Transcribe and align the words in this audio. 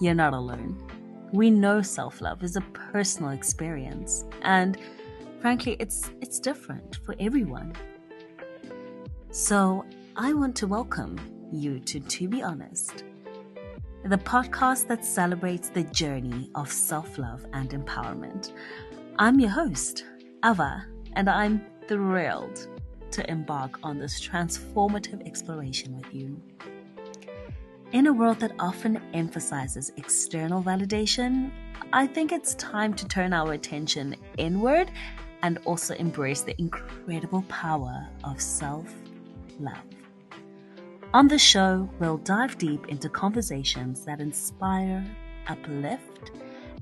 you're 0.00 0.14
not 0.14 0.34
alone. 0.34 0.82
We 1.32 1.50
know 1.50 1.82
self 1.82 2.20
love 2.20 2.42
is 2.42 2.56
a 2.56 2.60
personal 2.92 3.30
experience, 3.30 4.24
and 4.42 4.76
frankly, 5.40 5.76
it's, 5.78 6.10
it's 6.20 6.38
different 6.38 6.98
for 7.04 7.14
everyone. 7.18 7.72
So, 9.30 9.84
I 10.16 10.32
want 10.32 10.56
to 10.56 10.66
welcome 10.66 11.18
you 11.52 11.80
to 11.80 12.00
To 12.00 12.28
Be 12.28 12.42
Honest, 12.42 13.04
the 14.04 14.18
podcast 14.18 14.86
that 14.88 15.04
celebrates 15.04 15.68
the 15.68 15.82
journey 15.84 16.50
of 16.54 16.70
self 16.70 17.18
love 17.18 17.44
and 17.52 17.70
empowerment. 17.70 18.52
I'm 19.18 19.40
your 19.40 19.50
host, 19.50 20.04
Ava, 20.44 20.86
and 21.14 21.28
I'm 21.28 21.64
thrilled 21.88 22.68
to 23.10 23.30
embark 23.30 23.78
on 23.82 23.98
this 23.98 24.20
transformative 24.20 25.26
exploration 25.26 25.96
with 25.96 26.12
you. 26.14 26.40
In 27.92 28.08
a 28.08 28.12
world 28.12 28.40
that 28.40 28.52
often 28.58 29.00
emphasizes 29.14 29.92
external 29.96 30.60
validation, 30.60 31.52
I 31.92 32.08
think 32.08 32.32
it's 32.32 32.56
time 32.56 32.94
to 32.94 33.06
turn 33.06 33.32
our 33.32 33.52
attention 33.52 34.16
inward 34.38 34.90
and 35.42 35.58
also 35.64 35.94
embrace 35.94 36.42
the 36.42 36.60
incredible 36.60 37.42
power 37.42 38.08
of 38.24 38.40
self 38.40 38.92
love. 39.60 39.78
On 41.14 41.28
the 41.28 41.38
show, 41.38 41.88
we'll 42.00 42.18
dive 42.18 42.58
deep 42.58 42.88
into 42.88 43.08
conversations 43.08 44.04
that 44.04 44.20
inspire, 44.20 45.06
uplift, 45.46 46.32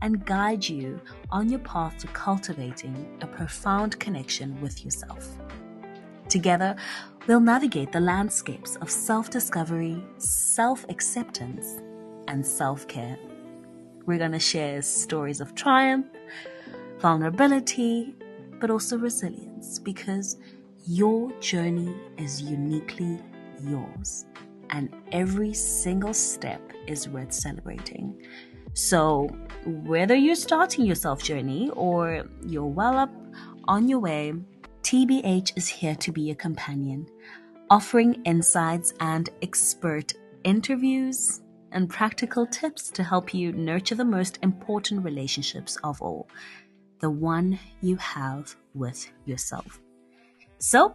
and 0.01 0.25
guide 0.25 0.67
you 0.67 0.99
on 1.31 1.51
your 1.51 1.61
path 1.61 1.99
to 1.99 2.07
cultivating 2.09 3.19
a 3.21 3.27
profound 3.27 4.01
connection 4.01 4.59
with 4.63 4.83
yourself. 4.83 5.37
Together, 6.31 6.75
we'll 7.27 7.41
navigate 7.41 7.93
the 7.93 8.01
landscapes 8.01 8.77
of 8.77 8.91
self 8.91 9.31
discovery, 9.31 10.03
self 10.19 10.85
acceptance, 10.89 11.81
and 12.29 12.45
self 12.45 12.87
care. 12.89 13.19
We're 14.07 14.19
going 14.19 14.33
to 14.33 14.39
share 14.39 14.83
stories 14.83 15.41
of 15.41 15.55
triumph, 15.55 16.07
vulnerability, 16.99 18.15
but 18.61 18.71
also 18.71 18.99
resilience 18.99 19.79
because 19.79 20.37
your 20.87 21.33
journey 21.41 21.95
is 22.19 22.43
uniquely 22.43 23.19
yours, 23.63 24.27
and 24.71 24.95
every 25.13 25.55
single 25.55 26.13
step 26.13 26.61
is 26.87 27.09
worth 27.09 27.33
celebrating. 27.33 28.23
So, 28.75 29.29
whether 29.65 30.15
you're 30.15 30.35
starting 30.35 30.85
your 30.85 30.97
self 30.97 31.23
journey 31.23 31.71
or 31.75 32.27
you're 32.47 32.67
well 32.67 32.99
up 32.99 33.11
on 33.67 33.89
your 33.89 34.01
way, 34.01 34.35
TBH 34.85 35.57
is 35.57 35.67
here 35.67 35.95
to 35.95 36.13
be 36.13 36.31
a 36.31 36.35
companion, 36.35 37.07
offering 37.71 38.21
insights 38.25 38.93
and 39.01 39.31
expert 39.41 40.13
interviews 40.45 41.41
and 41.73 41.89
practical 41.89 42.47
tips 42.47 42.91
to 42.91 43.03
help 43.03 43.33
you 43.33 43.53
nurture 43.53 43.95
the 43.95 44.05
most 44.05 44.39
important 44.43 45.03
relationships 45.03 45.79
of 45.83 46.03
all 46.03 46.29
the 47.01 47.09
one 47.09 47.59
you 47.81 47.97
have 47.97 48.55
with 48.75 49.11
yourself. 49.25 49.81
So, 50.59 50.95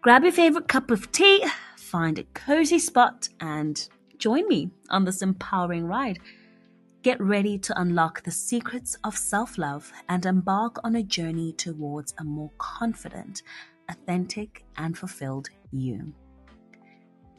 grab 0.00 0.24
your 0.24 0.32
favorite 0.32 0.66
cup 0.66 0.90
of 0.90 1.12
tea, 1.12 1.46
find 1.76 2.18
a 2.18 2.24
cozy 2.34 2.80
spot, 2.80 3.28
and 3.38 3.88
join 4.18 4.48
me 4.48 4.70
on 4.90 5.04
this 5.04 5.22
empowering 5.22 5.86
ride. 5.86 6.18
Get 7.04 7.20
ready 7.20 7.58
to 7.58 7.78
unlock 7.78 8.22
the 8.22 8.30
secrets 8.30 8.96
of 9.04 9.14
self 9.14 9.58
love 9.58 9.92
and 10.08 10.24
embark 10.24 10.78
on 10.84 10.96
a 10.96 11.02
journey 11.02 11.52
towards 11.52 12.14
a 12.16 12.24
more 12.24 12.50
confident, 12.56 13.42
authentic, 13.90 14.64
and 14.78 14.96
fulfilled 14.96 15.50
you. 15.70 16.14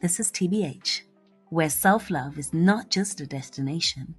This 0.00 0.20
is 0.20 0.30
TBH, 0.30 1.00
where 1.48 1.68
self 1.68 2.10
love 2.10 2.38
is 2.38 2.54
not 2.54 2.90
just 2.90 3.20
a 3.20 3.26
destination, 3.26 4.14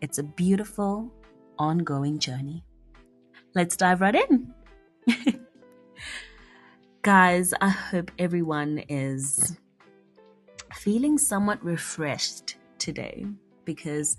it's 0.00 0.18
a 0.18 0.22
beautiful, 0.22 1.12
ongoing 1.58 2.20
journey. 2.20 2.62
Let's 3.52 3.76
dive 3.76 4.00
right 4.00 4.14
in. 4.14 4.54
Guys, 7.02 7.52
I 7.60 7.68
hope 7.68 8.12
everyone 8.20 8.78
is 8.88 9.58
feeling 10.72 11.18
somewhat 11.18 11.64
refreshed 11.64 12.58
today 12.78 13.26
because 13.64 14.16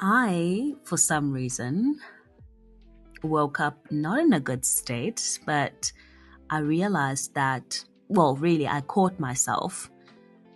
I, 0.00 0.74
for 0.84 0.96
some 0.96 1.32
reason, 1.32 1.98
woke 3.24 3.58
up 3.58 3.90
not 3.90 4.20
in 4.20 4.32
a 4.32 4.40
good 4.40 4.64
state, 4.64 5.40
but 5.44 5.90
I 6.50 6.58
realized 6.58 7.34
that, 7.34 7.84
well, 8.08 8.36
really, 8.36 8.68
I 8.68 8.80
caught 8.82 9.18
myself 9.18 9.90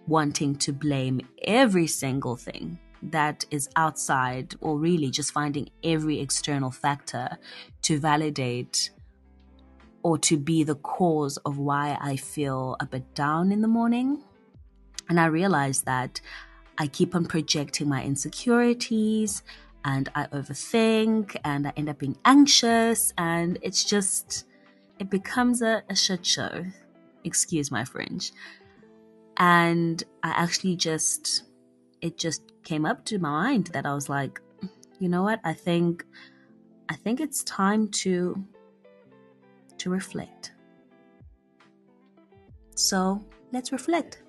wanting 0.07 0.55
to 0.57 0.73
blame 0.73 1.21
every 1.43 1.89
single 1.89 2.37
thing 2.37 2.79
that 3.03 3.45
is 3.51 3.69
outside, 3.75 4.55
or 4.61 4.79
really 4.79 5.11
just 5.11 5.33
finding 5.33 5.69
every 5.83 6.21
external 6.21 6.71
factor 6.71 7.37
to 7.83 7.99
validate 7.99 8.91
or 10.05 10.19
to 10.19 10.37
be 10.37 10.63
the 10.63 10.77
cause 10.77 11.37
of 11.39 11.59
why 11.59 11.99
I 12.01 12.15
feel 12.15 12.77
a 12.79 12.87
bit 12.87 13.13
down 13.15 13.51
in 13.51 13.61
the 13.61 13.69
morning. 13.69 14.23
And 15.09 15.19
I 15.19 15.27
realized 15.27 15.85
that 15.87 16.21
I 16.83 16.89
keep 16.89 17.15
on 17.15 17.27
projecting 17.27 17.89
my 17.89 18.03
insecurities 18.03 19.45
and 19.85 20.09
I 20.17 20.27
overthink 20.27 21.37
and 21.45 21.69
I 21.69 21.73
end 21.77 21.89
up 21.89 21.99
being 21.99 22.19
anxious 22.25 23.13
and 23.17 23.57
it's 23.63 23.85
just, 23.85 24.47
it 24.99 25.09
becomes 25.09 25.63
a, 25.63 25.85
a 25.89 25.95
shit 25.95 26.27
show. 26.27 26.65
Excuse 27.23 27.71
my 27.71 27.85
French. 27.85 28.33
And 29.37 30.03
I 30.25 30.31
actually 30.31 30.75
just, 30.75 31.45
it 32.01 32.19
just 32.19 32.43
came 32.65 32.85
up 32.85 33.05
to 33.05 33.21
my 33.21 33.31
mind 33.31 33.69
that 33.75 33.87
I 33.87 33.95
was 33.95 34.09
like, 34.09 34.41
you 34.99 35.09
know 35.09 35.23
what? 35.23 35.39
I 35.45 35.53
think, 35.53 36.05
I 36.89 36.97
think 36.97 37.21
it's 37.21 37.45
time 37.45 37.91
to, 38.03 38.45
to 39.79 39.89
reflect. 39.89 40.51
So 42.75 43.25
let's 43.53 43.71
reflect. 43.71 44.21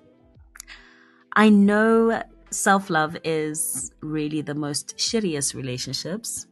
I 1.32 1.48
know 1.48 2.22
self 2.54 2.90
love 2.90 3.16
is 3.24 3.92
really 4.00 4.40
the 4.40 4.54
most 4.54 4.96
shittiest 4.96 5.54
relationships 5.54 6.46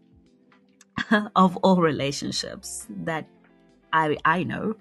of 1.36 1.56
all 1.58 1.80
relationships 1.80 2.86
that 3.04 3.26
I 3.92 4.16
I 4.24 4.44
know 4.44 4.76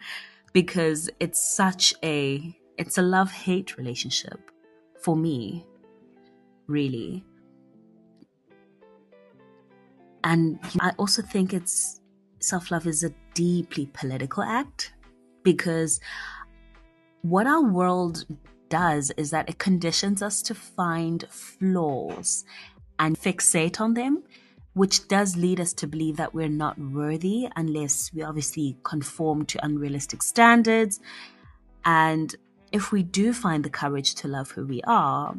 because 0.54 1.09
it's 1.20 1.42
such 1.42 1.94
a 2.04 2.56
it's 2.78 2.98
a 2.98 3.02
love 3.02 3.32
hate 3.32 3.78
relationship 3.78 4.40
for 5.00 5.16
me 5.16 5.66
really. 6.72 7.24
And 10.24 10.59
I 10.80 10.92
also 10.98 11.22
think 11.22 11.53
it's 11.53 12.00
self 12.40 12.72
love 12.72 12.88
is 12.88 13.03
a 13.03 13.14
deeply 13.34 13.90
political 13.94 14.44
act 14.44 14.94
because 15.44 16.00
what 17.22 17.48
our 17.48 17.62
world 17.62 18.26
does 18.72 19.12
is 19.18 19.30
that 19.30 19.50
it 19.50 19.59
conditions 19.59 20.24
us 20.24 20.42
to 20.42 20.56
find 20.56 21.28
flaws 21.30 22.44
and 22.98 23.20
fixate 23.20 23.80
on 23.80 23.94
them, 23.94 24.24
which 24.74 25.08
does 25.08 25.36
lead 25.36 25.59
us 25.59 25.74
to 25.74 25.88
believe 25.88 26.18
that 26.18 26.34
we're 26.34 26.58
not 26.64 26.80
worthy 26.80 27.48
unless 27.56 28.12
we 28.14 28.24
obviously 28.24 28.78
conform 28.84 29.46
to 29.46 29.64
unrealistic 29.64 30.24
standards. 30.24 31.00
And 31.86 32.34
if 32.72 32.92
we 32.92 33.04
do 33.04 33.34
find 33.34 33.64
the 33.64 33.70
courage 33.70 34.16
to 34.16 34.28
love 34.28 34.52
who 34.52 34.66
we 34.66 34.82
are, 34.84 35.36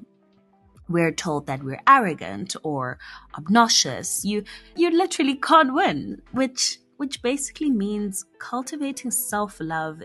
we're 0.88 1.12
told 1.12 1.46
that 1.46 1.62
we're 1.62 1.80
arrogant 1.88 2.54
or 2.62 2.98
obnoxious. 3.38 4.24
You 4.24 4.44
you 4.76 4.90
literally 4.90 5.36
can't 5.36 5.74
win, 5.74 6.20
which 6.32 6.78
which 6.98 7.22
basically 7.22 7.70
means 7.70 8.26
cultivating 8.38 9.10
self-love 9.10 10.02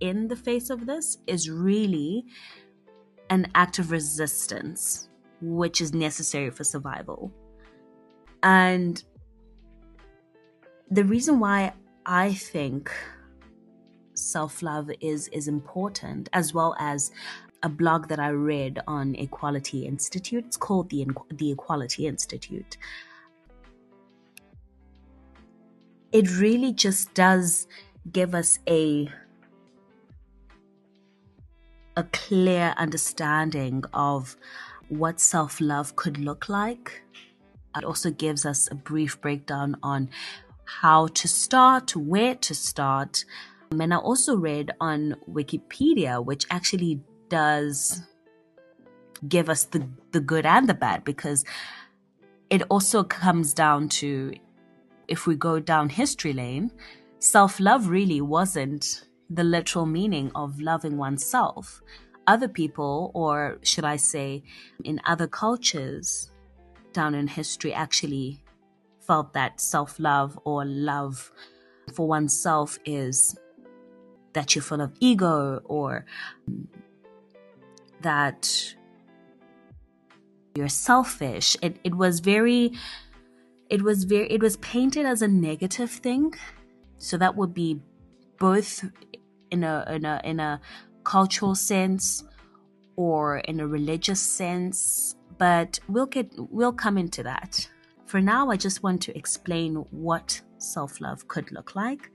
in 0.00 0.28
the 0.28 0.36
face 0.36 0.70
of 0.70 0.86
this 0.86 1.18
is 1.26 1.50
really 1.50 2.24
an 3.30 3.46
act 3.54 3.78
of 3.78 3.90
resistance, 3.90 5.08
which 5.40 5.80
is 5.80 5.94
necessary 5.94 6.50
for 6.50 6.64
survival. 6.64 7.32
And 8.42 9.02
the 10.90 11.04
reason 11.04 11.38
why 11.38 11.72
I 12.04 12.34
think 12.34 12.90
self 14.14 14.62
love 14.62 14.90
is, 15.00 15.28
is 15.28 15.48
important, 15.48 16.28
as 16.32 16.52
well 16.52 16.74
as 16.78 17.12
a 17.62 17.68
blog 17.68 18.08
that 18.08 18.18
I 18.18 18.30
read 18.30 18.80
on 18.86 19.14
Equality 19.14 19.86
Institute. 19.86 20.44
It's 20.46 20.56
called 20.56 20.90
the, 20.90 21.06
the 21.30 21.52
Equality 21.52 22.06
Institute. 22.06 22.76
It 26.12 26.38
really 26.38 26.72
just 26.72 27.14
does 27.14 27.68
give 28.10 28.34
us 28.34 28.58
a 28.68 29.08
a 32.00 32.04
clear 32.12 32.74
understanding 32.78 33.84
of 33.92 34.34
what 34.88 35.20
self 35.20 35.60
love 35.60 35.96
could 35.96 36.16
look 36.18 36.48
like. 36.48 37.02
It 37.76 37.84
also 37.84 38.10
gives 38.10 38.46
us 38.46 38.68
a 38.70 38.74
brief 38.74 39.20
breakdown 39.20 39.76
on 39.82 40.08
how 40.64 41.08
to 41.08 41.28
start, 41.28 41.94
where 41.94 42.34
to 42.36 42.54
start. 42.54 43.24
And 43.70 43.94
I 43.94 43.98
also 43.98 44.34
read 44.34 44.72
on 44.80 45.14
Wikipedia, 45.30 46.24
which 46.24 46.46
actually 46.50 47.00
does 47.28 48.02
give 49.28 49.50
us 49.50 49.64
the, 49.64 49.86
the 50.12 50.20
good 50.20 50.46
and 50.46 50.68
the 50.68 50.74
bad 50.74 51.04
because 51.04 51.44
it 52.48 52.62
also 52.70 53.04
comes 53.04 53.52
down 53.52 53.90
to 54.00 54.32
if 55.06 55.26
we 55.26 55.36
go 55.36 55.60
down 55.60 55.90
history 55.90 56.32
lane, 56.32 56.72
self 57.18 57.60
love 57.60 57.88
really 57.88 58.22
wasn't 58.22 59.04
the 59.30 59.44
literal 59.44 59.86
meaning 59.86 60.32
of 60.34 60.60
loving 60.60 60.98
oneself. 60.98 61.80
Other 62.26 62.48
people, 62.48 63.10
or 63.14 63.58
should 63.62 63.84
I 63.84 63.96
say, 63.96 64.42
in 64.84 65.00
other 65.06 65.26
cultures 65.26 66.30
down 66.92 67.14
in 67.14 67.28
history, 67.28 67.72
actually 67.72 68.42
felt 69.00 69.32
that 69.32 69.60
self 69.60 69.98
love 69.98 70.38
or 70.44 70.64
love 70.64 71.32
for 71.94 72.06
oneself 72.06 72.78
is 72.84 73.38
that 74.32 74.54
you're 74.54 74.62
full 74.62 74.80
of 74.80 74.92
ego 75.00 75.60
or 75.64 76.04
that 78.02 78.74
you're 80.54 80.68
selfish. 80.68 81.56
It, 81.62 81.78
it 81.84 81.94
was 81.94 82.20
very, 82.20 82.72
it 83.68 83.82
was 83.82 84.04
very, 84.04 84.30
it 84.30 84.42
was 84.42 84.56
painted 84.58 85.06
as 85.06 85.22
a 85.22 85.28
negative 85.28 85.90
thing. 85.90 86.34
So 86.98 87.16
that 87.16 87.36
would 87.36 87.54
be 87.54 87.80
both 88.38 88.84
in 89.50 89.64
a, 89.64 89.84
in 89.90 90.04
a, 90.04 90.20
in 90.24 90.40
a 90.40 90.60
cultural 91.04 91.54
sense 91.54 92.24
or 92.96 93.38
in 93.38 93.60
a 93.60 93.66
religious 93.66 94.20
sense. 94.20 95.16
But 95.38 95.80
we'll 95.88 96.06
get, 96.06 96.30
we'll 96.36 96.72
come 96.72 96.98
into 96.98 97.22
that. 97.22 97.68
For 98.06 98.20
now, 98.20 98.50
I 98.50 98.56
just 98.56 98.82
want 98.82 99.02
to 99.02 99.16
explain 99.16 99.76
what 99.90 100.40
self 100.58 101.00
love 101.00 101.28
could 101.28 101.52
look 101.52 101.74
like. 101.74 102.10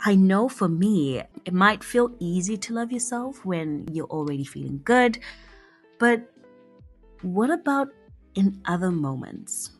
I 0.00 0.14
know 0.14 0.48
for 0.48 0.68
me, 0.68 1.22
it 1.44 1.52
might 1.52 1.82
feel 1.82 2.14
easy 2.20 2.56
to 2.56 2.74
love 2.74 2.92
yourself 2.92 3.44
when 3.44 3.88
you're 3.92 4.06
already 4.06 4.44
feeling 4.44 4.80
good, 4.84 5.18
but 5.98 6.32
what 7.22 7.50
about 7.50 7.88
in 8.34 8.60
other 8.64 8.92
moments? 8.92 9.70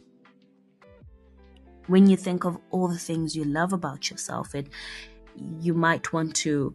When 1.86 2.08
you 2.08 2.16
think 2.16 2.44
of 2.44 2.58
all 2.70 2.88
the 2.88 2.98
things 2.98 3.36
you 3.36 3.44
love 3.44 3.72
about 3.72 4.10
yourself, 4.10 4.54
it 4.54 4.68
you 5.60 5.74
might 5.74 6.12
want 6.12 6.34
to 6.36 6.74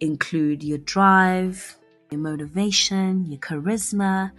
include 0.00 0.62
your 0.62 0.78
drive, 0.78 1.76
your 2.10 2.20
motivation, 2.20 3.26
your 3.26 3.40
charisma, 3.40 4.32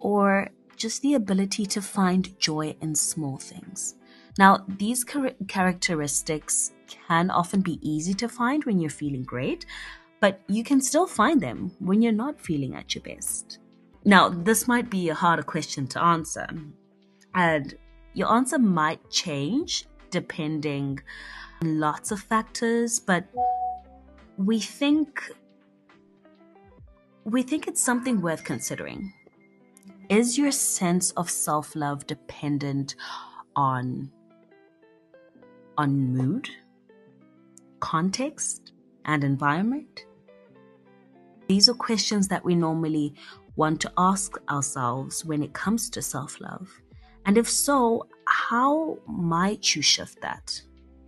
or 0.00 0.48
just 0.76 1.02
the 1.02 1.14
ability 1.14 1.66
to 1.66 1.80
find 1.80 2.38
joy 2.38 2.76
in 2.80 2.94
small 2.94 3.38
things. 3.38 3.94
Now, 4.38 4.64
these 4.68 5.04
char- 5.04 5.34
characteristics 5.48 6.72
can 6.86 7.30
often 7.30 7.62
be 7.62 7.78
easy 7.82 8.14
to 8.14 8.28
find 8.28 8.64
when 8.64 8.78
you're 8.78 8.90
feeling 8.90 9.22
great, 9.22 9.64
but 10.20 10.40
you 10.48 10.62
can 10.62 10.80
still 10.80 11.06
find 11.06 11.40
them 11.40 11.72
when 11.78 12.02
you're 12.02 12.12
not 12.12 12.40
feeling 12.40 12.74
at 12.74 12.94
your 12.94 13.02
best. 13.02 13.58
Now, 14.04 14.28
this 14.28 14.68
might 14.68 14.90
be 14.90 15.08
a 15.08 15.14
harder 15.14 15.42
question 15.42 15.86
to 15.88 16.02
answer, 16.02 16.46
and 17.34 17.74
your 18.14 18.32
answer 18.32 18.58
might 18.58 19.10
change 19.10 19.86
depending 20.10 21.00
lots 21.62 22.10
of 22.10 22.20
factors, 22.20 23.00
but 23.00 23.24
we 24.36 24.60
think 24.60 25.22
we 27.24 27.42
think 27.42 27.66
it's 27.66 27.82
something 27.82 28.20
worth 28.20 28.44
considering. 28.44 29.12
Is 30.08 30.38
your 30.38 30.52
sense 30.52 31.10
of 31.12 31.28
self-love 31.28 32.06
dependent 32.06 32.94
on 33.56 34.10
on 35.76 36.14
mood, 36.14 36.48
context, 37.80 38.72
and 39.04 39.24
environment? 39.24 40.06
These 41.48 41.68
are 41.68 41.74
questions 41.74 42.28
that 42.28 42.44
we 42.44 42.54
normally 42.54 43.14
want 43.56 43.80
to 43.80 43.92
ask 43.98 44.36
ourselves 44.48 45.24
when 45.24 45.42
it 45.42 45.52
comes 45.52 45.90
to 45.90 46.02
self 46.02 46.40
love. 46.40 46.70
And 47.24 47.36
if 47.36 47.48
so, 47.48 48.06
how 48.26 48.98
might 49.06 49.74
you 49.74 49.82
shift 49.82 50.20
that 50.20 50.60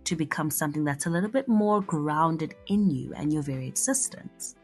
to 0.09 0.15
become 0.15 0.51
something 0.51 0.83
that's 0.83 1.05
a 1.05 1.09
little 1.09 1.29
bit 1.29 1.47
more 1.47 1.81
grounded 1.81 2.55
in 2.67 2.89
you 2.89 3.13
and 3.15 3.31
your 3.33 3.43
very 3.43 3.67
existence? 3.67 4.55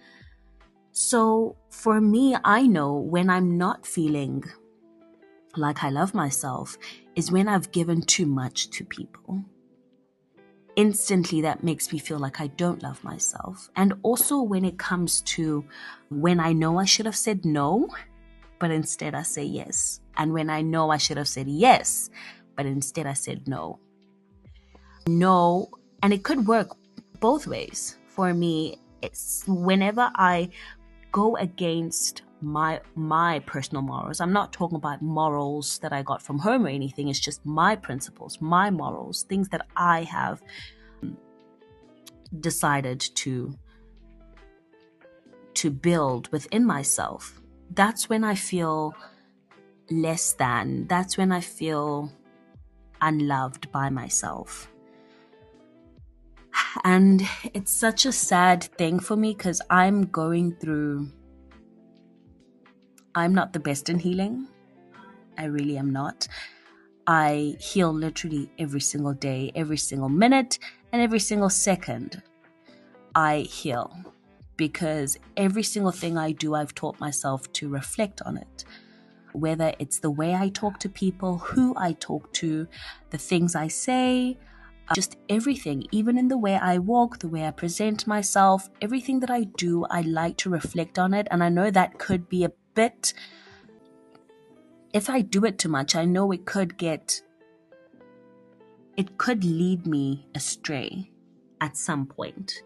So 0.91 1.55
for 1.69 1.99
me, 1.99 2.35
I 2.43 2.67
know 2.67 2.93
when 2.93 3.29
I'm 3.29 3.57
not 3.57 3.85
feeling 3.85 4.43
like 5.57 5.83
I 5.83 5.89
love 5.89 6.13
myself 6.13 6.77
is 7.15 7.31
when 7.31 7.47
I've 7.47 7.71
given 7.71 8.01
too 8.01 8.25
much 8.25 8.69
to 8.71 8.85
people 8.85 9.43
instantly 10.75 11.41
that 11.41 11.63
makes 11.63 11.91
me 11.91 11.99
feel 11.99 12.19
like 12.19 12.41
I 12.41 12.47
don't 12.47 12.83
love 12.83 13.03
myself. 13.03 13.69
And 13.75 13.93
also 14.03 14.41
when 14.41 14.65
it 14.65 14.77
comes 14.77 15.21
to 15.21 15.65
when 16.09 16.39
I 16.39 16.53
know 16.53 16.79
I 16.79 16.85
should 16.85 17.05
have 17.05 17.15
said 17.15 17.45
no, 17.45 17.87
but 18.59 18.71
instead 18.71 19.15
I 19.15 19.23
say 19.23 19.43
yes. 19.43 20.01
And 20.17 20.33
when 20.33 20.49
I 20.49 20.61
know 20.61 20.91
I 20.91 20.97
should 20.97 21.17
have 21.17 21.27
said 21.27 21.47
yes, 21.47 22.09
but 22.55 22.65
instead 22.65 23.05
I 23.05 23.13
said 23.13 23.47
no. 23.47 23.79
No, 25.07 25.69
and 26.01 26.13
it 26.13 26.23
could 26.23 26.47
work 26.47 26.75
both 27.19 27.47
ways. 27.47 27.97
For 28.07 28.33
me, 28.33 28.77
it's 29.01 29.43
whenever 29.47 30.11
I 30.15 30.49
go 31.11 31.35
against 31.37 32.23
my 32.41 32.81
my 32.95 33.39
personal 33.39 33.81
morals. 33.81 34.19
I'm 34.19 34.33
not 34.33 34.51
talking 34.51 34.75
about 34.75 35.01
morals 35.01 35.79
that 35.79 35.93
I 35.93 36.01
got 36.03 36.21
from 36.21 36.39
home 36.39 36.65
or 36.65 36.69
anything. 36.69 37.07
It's 37.09 37.19
just 37.19 37.45
my 37.45 37.75
principles, 37.75 38.39
my 38.41 38.69
morals, 38.69 39.23
things 39.23 39.49
that 39.49 39.67
I 39.75 40.03
have 40.03 40.41
um, 41.03 41.17
decided 42.39 42.99
to 42.99 43.57
to 45.55 45.71
build 45.71 46.31
within 46.31 46.65
myself. 46.65 47.41
That's 47.71 48.09
when 48.09 48.23
I 48.23 48.35
feel 48.35 48.93
less 49.89 50.33
than. 50.33 50.87
That's 50.87 51.17
when 51.17 51.31
I 51.31 51.41
feel 51.41 52.11
unloved 53.01 53.71
by 53.71 53.89
myself. 53.89 54.69
And 56.83 57.27
it's 57.53 57.73
such 57.73 58.05
a 58.05 58.11
sad 58.11 58.63
thing 58.63 58.99
for 58.99 59.15
me 59.15 59.33
because 59.33 59.61
I'm 59.69 60.03
going 60.07 60.55
through 60.55 61.09
I'm 63.15 63.33
not 63.33 63.53
the 63.53 63.61
best 63.61 63.89
in 63.89 63.97
healing. 63.97 64.47
I 65.37 65.45
really 65.45 65.77
am 65.77 65.91
not. 65.91 66.27
I 67.07 67.55
heal 67.59 67.93
literally 67.93 68.49
every 68.59 68.81
single 68.81 69.13
day, 69.13 69.53
every 69.55 69.77
single 69.77 70.09
minute, 70.09 70.59
and 70.91 71.01
every 71.01 71.19
single 71.19 71.49
second. 71.49 72.21
I 73.15 73.39
heal 73.39 73.95
because 74.57 75.17
every 75.37 75.63
single 75.63 75.93
thing 75.93 76.17
I 76.17 76.33
do, 76.33 76.55
I've 76.55 76.75
taught 76.75 76.99
myself 76.99 77.51
to 77.53 77.69
reflect 77.69 78.21
on 78.23 78.37
it. 78.37 78.65
Whether 79.31 79.73
it's 79.79 79.99
the 79.99 80.11
way 80.11 80.35
I 80.35 80.49
talk 80.49 80.79
to 80.79 80.89
people, 80.89 81.37
who 81.37 81.73
I 81.77 81.93
talk 81.93 82.33
to, 82.33 82.67
the 83.11 83.17
things 83.17 83.55
I 83.55 83.69
say, 83.69 84.37
just 84.93 85.17
everything, 85.29 85.85
even 85.91 86.17
in 86.17 86.27
the 86.27 86.37
way 86.37 86.55
I 86.55 86.77
walk, 86.77 87.19
the 87.19 87.27
way 87.27 87.45
I 87.45 87.51
present 87.51 88.05
myself, 88.05 88.69
everything 88.81 89.19
that 89.21 89.31
I 89.31 89.45
do, 89.57 89.85
I 89.85 90.01
like 90.01 90.37
to 90.37 90.49
reflect 90.49 90.99
on 90.99 91.13
it. 91.13 91.27
And 91.31 91.43
I 91.43 91.49
know 91.49 91.71
that 91.71 91.97
could 91.97 92.29
be 92.29 92.43
a 92.43 92.51
bit, 92.75 93.13
if 94.93 95.09
I 95.09 95.21
do 95.21 95.45
it 95.45 95.57
too 95.57 95.69
much, 95.69 95.95
I 95.95 96.05
know 96.05 96.31
it 96.31 96.45
could 96.45 96.77
get, 96.77 97.21
it 98.95 99.17
could 99.17 99.43
lead 99.43 99.87
me 99.87 100.27
astray 100.35 101.11
at 101.61 101.75
some 101.75 102.05
point. 102.05 102.61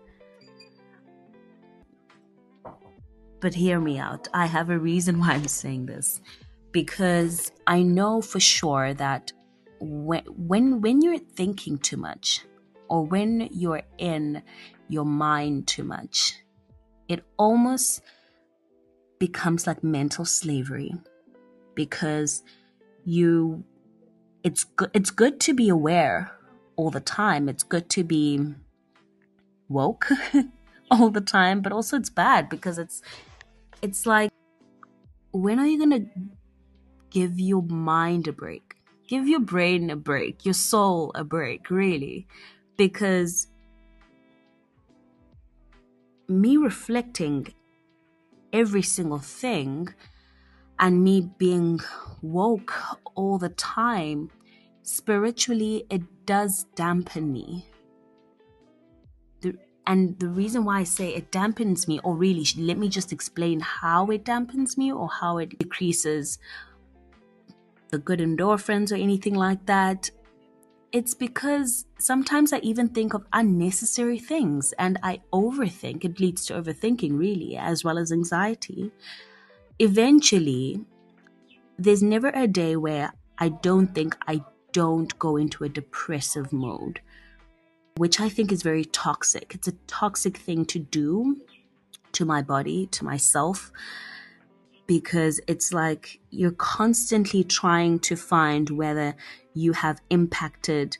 But 3.39 3.53
hear 3.53 3.79
me 3.79 3.97
out. 3.97 4.27
I 4.33 4.47
have 4.47 4.69
a 4.69 4.77
reason 4.77 5.19
why 5.19 5.29
I'm 5.31 5.47
saying 5.47 5.85
this. 5.85 6.19
Because 6.71 7.51
I 7.65 7.81
know 7.81 8.21
for 8.21 8.39
sure 8.39 8.93
that 8.93 9.31
when 9.79 10.23
when 10.25 10.81
when 10.81 11.01
you're 11.01 11.19
thinking 11.19 11.77
too 11.77 11.97
much 11.97 12.41
or 12.87 13.05
when 13.05 13.49
you're 13.51 13.83
in 13.97 14.41
your 14.87 15.05
mind 15.05 15.67
too 15.67 15.83
much, 15.83 16.35
it 17.07 17.23
almost 17.37 18.01
becomes 19.19 19.67
like 19.67 19.83
mental 19.83 20.25
slavery 20.25 20.93
because 21.75 22.43
you 23.05 23.63
it's 24.43 24.63
good 24.63 24.89
it's 24.93 25.11
good 25.11 25.39
to 25.41 25.53
be 25.53 25.69
aware 25.69 26.31
all 26.75 26.89
the 26.89 27.01
time. 27.01 27.49
It's 27.49 27.63
good 27.63 27.89
to 27.89 28.03
be 28.03 28.39
woke 29.67 30.09
all 30.91 31.09
the 31.09 31.21
time, 31.21 31.61
but 31.61 31.71
also 31.71 31.97
it's 31.97 32.09
bad 32.09 32.49
because 32.49 32.77
it's 32.77 33.01
it's 33.81 34.05
like 34.05 34.31
when 35.31 35.59
are 35.59 35.67
you 35.67 35.77
going 35.77 35.91
to 35.91 36.09
give 37.09 37.39
your 37.39 37.61
mind 37.61 38.27
a 38.27 38.31
break? 38.31 38.68
Give 39.09 39.27
your 39.27 39.39
brain 39.39 39.89
a 39.89 39.95
break, 39.95 40.45
your 40.45 40.53
soul 40.53 41.11
a 41.15 41.23
break, 41.23 41.71
really. 41.71 42.27
Because 42.77 43.47
me 46.27 46.57
reflecting 46.57 47.51
every 48.53 48.83
single 48.83 49.17
thing 49.17 49.89
and 50.77 51.03
me 51.03 51.27
being 51.39 51.79
woke 52.21 52.75
all 53.15 53.39
the 53.39 53.49
time, 53.49 54.29
spiritually, 54.83 55.87
it 55.89 56.03
does 56.27 56.65
dampen 56.75 57.33
me 57.33 57.65
And 59.89 60.19
the 60.19 60.29
reason 60.29 60.65
why 60.65 60.81
I 60.81 60.83
say 60.83 61.15
it 61.15 61.31
dampens 61.31 61.87
me, 61.87 61.99
or 62.03 62.15
really, 62.15 62.45
let 62.59 62.77
me 62.77 62.89
just 62.89 63.11
explain 63.11 63.59
how 63.59 64.05
it 64.11 64.23
dampens 64.23 64.77
me 64.77 64.91
or 64.93 65.09
how 65.09 65.39
it 65.39 65.57
decreases 65.57 66.37
the 67.89 67.97
good 67.97 68.19
endorphins 68.19 68.91
or 68.91 68.95
anything 68.95 69.35
like 69.35 69.65
that. 69.65 70.09
It's 70.91 71.13
because 71.13 71.85
sometimes 71.99 72.51
I 72.51 72.59
even 72.59 72.89
think 72.89 73.13
of 73.13 73.25
unnecessary 73.31 74.17
things 74.17 74.73
and 74.79 74.97
I 75.03 75.21
overthink. 75.31 76.03
It 76.03 76.19
leads 76.19 76.45
to 76.47 76.53
overthinking, 76.53 77.17
really, 77.17 77.55
as 77.57 77.83
well 77.83 77.97
as 77.97 78.11
anxiety. 78.11 78.91
Eventually, 79.77 80.83
there's 81.77 82.01
never 82.01 82.29
a 82.29 82.47
day 82.47 82.75
where 82.75 83.13
I 83.37 83.49
don't 83.49 83.93
think 83.93 84.17
I 84.27 84.43
don't 84.71 85.17
go 85.19 85.37
into 85.37 85.63
a 85.63 85.69
depressive 85.69 86.51
mode 86.51 87.01
which 87.99 88.21
I 88.21 88.29
think 88.29 88.53
is 88.53 88.63
very 88.63 88.85
toxic. 88.85 89.53
It's 89.53 89.67
a 89.67 89.73
toxic 89.85 90.37
thing 90.37 90.63
to 90.67 90.79
do 90.79 91.41
to 92.13 92.23
my 92.23 92.41
body, 92.41 92.87
to 92.87 93.03
myself, 93.03 93.73
because 94.89 95.39
it's 95.45 95.71
like 95.71 96.19
you're 96.31 96.49
constantly 96.49 97.43
trying 97.43 97.99
to 97.99 98.15
find 98.15 98.71
whether 98.71 99.15
you 99.53 99.71
have 99.71 100.01
impacted 100.09 100.97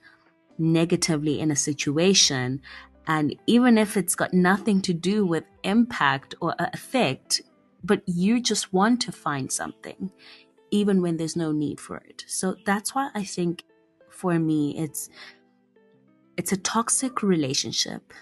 negatively 0.59 1.39
in 1.39 1.49
a 1.49 1.55
situation. 1.55 2.61
And 3.07 3.35
even 3.47 3.79
if 3.79 3.97
it's 3.97 4.13
got 4.13 4.31
nothing 4.31 4.79
to 4.83 4.93
do 4.93 5.25
with 5.25 5.43
impact 5.63 6.35
or 6.39 6.53
effect, 6.59 7.41
but 7.83 8.03
you 8.05 8.39
just 8.39 8.71
want 8.71 9.01
to 9.01 9.11
find 9.11 9.51
something, 9.51 10.11
even 10.69 11.01
when 11.01 11.17
there's 11.17 11.35
no 11.35 11.51
need 11.51 11.79
for 11.79 11.97
it. 11.97 12.23
So 12.27 12.57
that's 12.67 12.93
why 12.93 13.09
I 13.15 13.23
think 13.23 13.63
for 14.11 14.37
me, 14.37 14.77
it's 14.77 15.09
it's 16.37 16.51
a 16.51 16.57
toxic 16.57 17.23
relationship. 17.23 18.13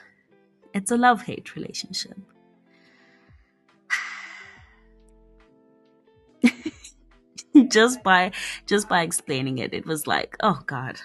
It's 0.74 0.92
a 0.92 0.98
love 0.98 1.24
hate 1.24 1.58
relationship. 1.58 2.18
just 7.72 8.04
by 8.04 8.32
just 8.66 8.90
by 8.90 9.02
explaining 9.02 9.58
it, 9.60 9.74
it 9.74 9.86
was 9.86 10.08
like, 10.08 10.36
oh 10.42 10.60
God, 10.66 11.00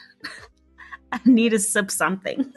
I 1.12 1.20
need 1.24 1.50
to 1.50 1.58
sip 1.58 1.90
something. 1.90 2.52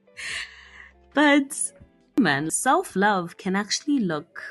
but 1.14 1.72
man, 2.18 2.50
self-love 2.50 3.36
can 3.36 3.56
actually 3.56 4.00
look 4.00 4.42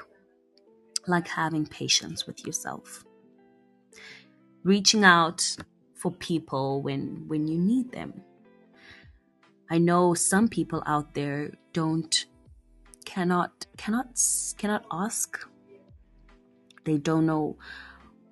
like 1.08 1.28
having 1.28 1.66
patience 1.66 2.28
with 2.28 2.46
yourself. 2.46 3.04
Reaching 4.64 5.04
out 5.04 5.56
for 5.96 6.12
people 6.12 6.82
when 6.82 7.26
when 7.28 7.48
you 7.48 7.58
need 7.58 7.92
them 7.92 8.24
I 9.72 9.78
know 9.78 10.16
some 10.16 10.48
people 10.48 10.82
out 10.88 11.14
there 11.14 11.52
don't 11.74 12.26
cannot 13.06 13.68
cannot 13.78 14.20
cannot 14.58 14.86
ask. 14.92 15.40
They 16.86 16.98
don't 16.98 17.28
know 17.28 17.58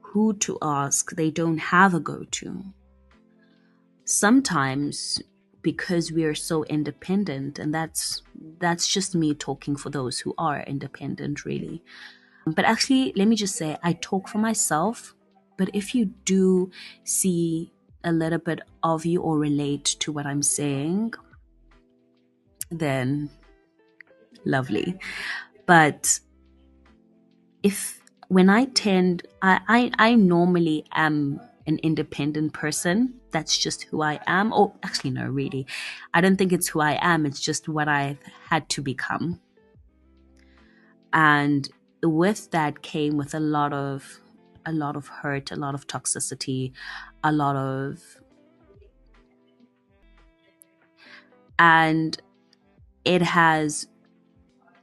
who 0.07 0.33
to 0.33 0.57
ask. 0.61 1.15
They 1.15 1.31
don't 1.31 1.57
have 1.57 1.93
a 1.93 1.99
go-to. 1.99 2.63
Sometimes 4.05 5.21
because 5.61 6.11
we 6.13 6.23
are 6.23 6.35
so 6.35 6.63
independent 6.65 7.59
and 7.59 7.73
that's 7.73 8.21
that's 8.59 8.87
just 8.87 9.13
me 9.13 9.33
talking 9.33 9.75
for 9.75 9.89
those 9.89 10.19
who 10.19 10.33
are 10.37 10.61
independent 10.61 11.43
really. 11.43 11.83
But 12.45 12.63
actually, 12.63 13.11
let 13.17 13.27
me 13.27 13.35
just 13.35 13.55
say 13.57 13.77
I 13.83 13.93
talk 13.93 14.29
for 14.29 14.37
myself, 14.37 15.13
but 15.57 15.69
if 15.73 15.93
you 15.93 16.05
do 16.23 16.71
see 17.03 17.73
a 18.03 18.11
little 18.13 18.39
bit 18.39 18.61
of 18.83 19.05
you 19.05 19.21
or 19.21 19.37
relate 19.37 19.83
to 19.99 20.13
what 20.13 20.25
I'm 20.25 20.41
saying, 20.41 21.13
then 22.71 23.29
lovely. 24.45 24.97
But 25.65 26.19
if 27.61 27.96
when 28.29 28.49
I 28.49 28.65
tend, 28.65 29.25
I, 29.41 29.59
I, 29.67 29.91
I 29.97 30.15
normally 30.15 30.85
am 30.93 31.39
an 31.65 31.79
independent 31.83 32.53
person. 32.53 33.13
That's 33.31 33.57
just 33.57 33.83
who 33.83 34.01
I 34.01 34.19
am. 34.27 34.53
Oh, 34.53 34.75
actually, 34.83 35.11
no, 35.11 35.27
really. 35.27 35.67
I 36.13 36.21
don't 36.21 36.37
think 36.37 36.53
it's 36.53 36.67
who 36.67 36.79
I 36.79 36.97
am. 37.01 37.25
It's 37.25 37.41
just 37.41 37.67
what 37.67 37.87
I've 37.87 38.19
had 38.49 38.67
to 38.69 38.81
become. 38.81 39.39
And 41.13 41.69
with 42.03 42.51
that 42.51 42.81
came 42.81 43.17
with 43.17 43.33
a 43.33 43.39
lot 43.39 43.73
of 43.73 44.19
a 44.65 44.71
lot 44.71 44.97
of 44.97 45.07
hurt, 45.07 45.51
a 45.51 45.55
lot 45.55 45.73
of 45.73 45.87
toxicity, 45.87 46.73
a 47.23 47.31
lot 47.31 47.55
of 47.55 48.01
and 51.57 52.21
it 53.05 53.21
has 53.21 53.87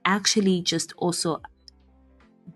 actually 0.04 0.60
just 0.62 0.92
also 0.96 1.40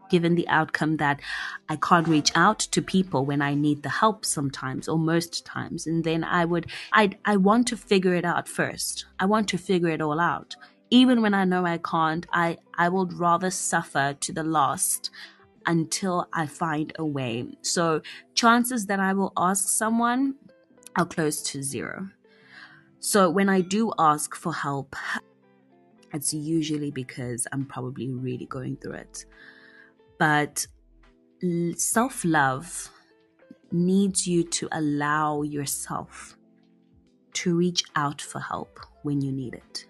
given 0.09 0.35
the 0.35 0.49
outcome 0.49 0.97
that 0.99 1.21
I 1.69 1.77
can't 1.77 2.09
reach 2.09 2.31
out 2.35 2.59
to 2.59 2.83
people 2.83 3.25
when 3.25 3.43
I 3.43 3.55
need 3.55 3.83
the 3.83 3.89
help 3.89 4.25
sometimes 4.25 4.89
or 4.89 4.99
most 4.99 5.45
times. 5.45 5.87
And 5.87 6.05
then 6.05 6.25
I 6.25 6.45
would, 6.45 6.67
I, 6.93 7.11
I 7.25 7.37
want 7.37 7.69
to 7.69 7.77
figure 7.77 8.15
it 8.15 8.25
out 8.25 8.49
first. 8.49 9.07
I 9.19 9.27
want 9.27 9.49
to 9.51 9.59
figure 9.59 9.91
it 9.91 10.01
all 10.01 10.21
out. 10.21 10.57
Even 10.91 11.21
when 11.21 11.35
I 11.35 11.45
know 11.45 11.67
I 11.67 11.79
can't, 11.79 12.27
I, 12.33 12.57
I 12.77 12.89
would 12.89 13.13
rather 13.13 13.51
suffer 13.51 14.17
to 14.21 14.33
the 14.33 14.43
last 14.43 15.11
until 15.67 16.27
I 16.33 16.47
find 16.47 16.93
a 16.99 17.05
way. 17.05 17.47
So 17.63 18.01
chances 18.35 18.87
that 18.87 19.01
I 19.01 19.13
will 19.13 19.33
ask 19.37 19.69
someone 19.69 20.35
are 20.97 21.05
close 21.05 21.43
to 21.43 21.63
zero. 21.63 22.09
So 23.01 23.31
when 23.31 23.49
I 23.49 23.61
do 23.61 23.93
ask 23.99 24.35
for 24.35 24.53
help, 24.53 24.97
it's 26.13 26.33
usually 26.33 26.91
because 26.91 27.47
I'm 27.53 27.67
probably 27.67 28.11
really 28.11 28.47
going 28.47 28.77
through 28.77 28.95
it. 28.95 29.25
But 30.19 30.67
self 31.77 32.25
love 32.25 32.91
needs 33.71 34.27
you 34.27 34.45
to 34.45 34.69
allow 34.73 35.43
yourself 35.43 36.37
to 37.35 37.57
reach 37.57 37.85
out 37.95 38.21
for 38.21 38.41
help 38.41 38.81
when 39.03 39.21
you 39.21 39.31
need 39.31 39.55
it. 39.55 39.87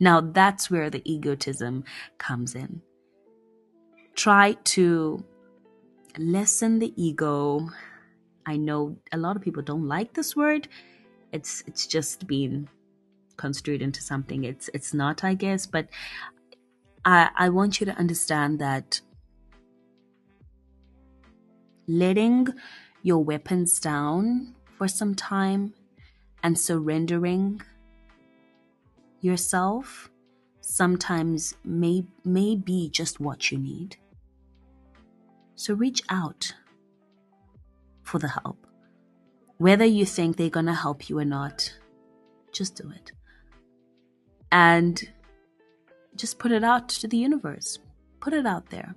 Now, 0.00 0.20
that's 0.20 0.70
where 0.70 0.90
the 0.90 1.02
egotism 1.04 1.84
comes 2.18 2.54
in. 2.54 2.80
Try 4.14 4.52
to 4.64 5.24
lessen 6.16 6.78
the 6.78 6.92
ego. 6.96 7.68
I 8.46 8.56
know 8.56 8.96
a 9.12 9.18
lot 9.18 9.34
of 9.36 9.42
people 9.42 9.62
don't 9.62 9.88
like 9.88 10.14
this 10.14 10.36
word. 10.36 10.68
It's 11.32 11.62
it's 11.66 11.86
just 11.86 12.26
been 12.26 12.68
construed 13.36 13.80
into 13.80 14.02
something 14.02 14.44
it's 14.44 14.68
it's 14.74 14.92
not 14.92 15.22
i 15.24 15.32
guess 15.32 15.64
but 15.64 15.86
i 17.04 17.30
i 17.36 17.48
want 17.48 17.80
you 17.80 17.86
to 17.86 17.92
understand 17.96 18.58
that 18.58 19.00
letting 21.86 22.46
your 23.02 23.22
weapons 23.24 23.80
down 23.80 24.54
for 24.76 24.86
some 24.86 25.14
time 25.14 25.72
and 26.42 26.58
surrendering 26.58 27.60
yourself 29.20 30.10
sometimes 30.60 31.54
may 31.64 32.04
may 32.24 32.54
be 32.54 32.90
just 32.90 33.20
what 33.20 33.50
you 33.50 33.58
need. 33.58 33.96
So 35.56 35.74
reach 35.74 36.02
out 36.08 36.54
for 38.02 38.18
the 38.18 38.28
help. 38.28 38.66
Whether 39.56 39.84
you 39.84 40.04
think 40.04 40.36
they're 40.36 40.50
going 40.50 40.66
to 40.66 40.74
help 40.74 41.08
you 41.08 41.18
or 41.18 41.24
not 41.24 41.74
just 42.52 42.76
do 42.76 42.90
it. 42.90 43.12
And 44.52 45.02
just 46.18 46.38
put 46.38 46.52
it 46.52 46.64
out 46.64 46.88
to 46.88 47.08
the 47.08 47.16
universe. 47.16 47.78
Put 48.20 48.32
it 48.32 48.46
out 48.46 48.68
there. 48.70 48.94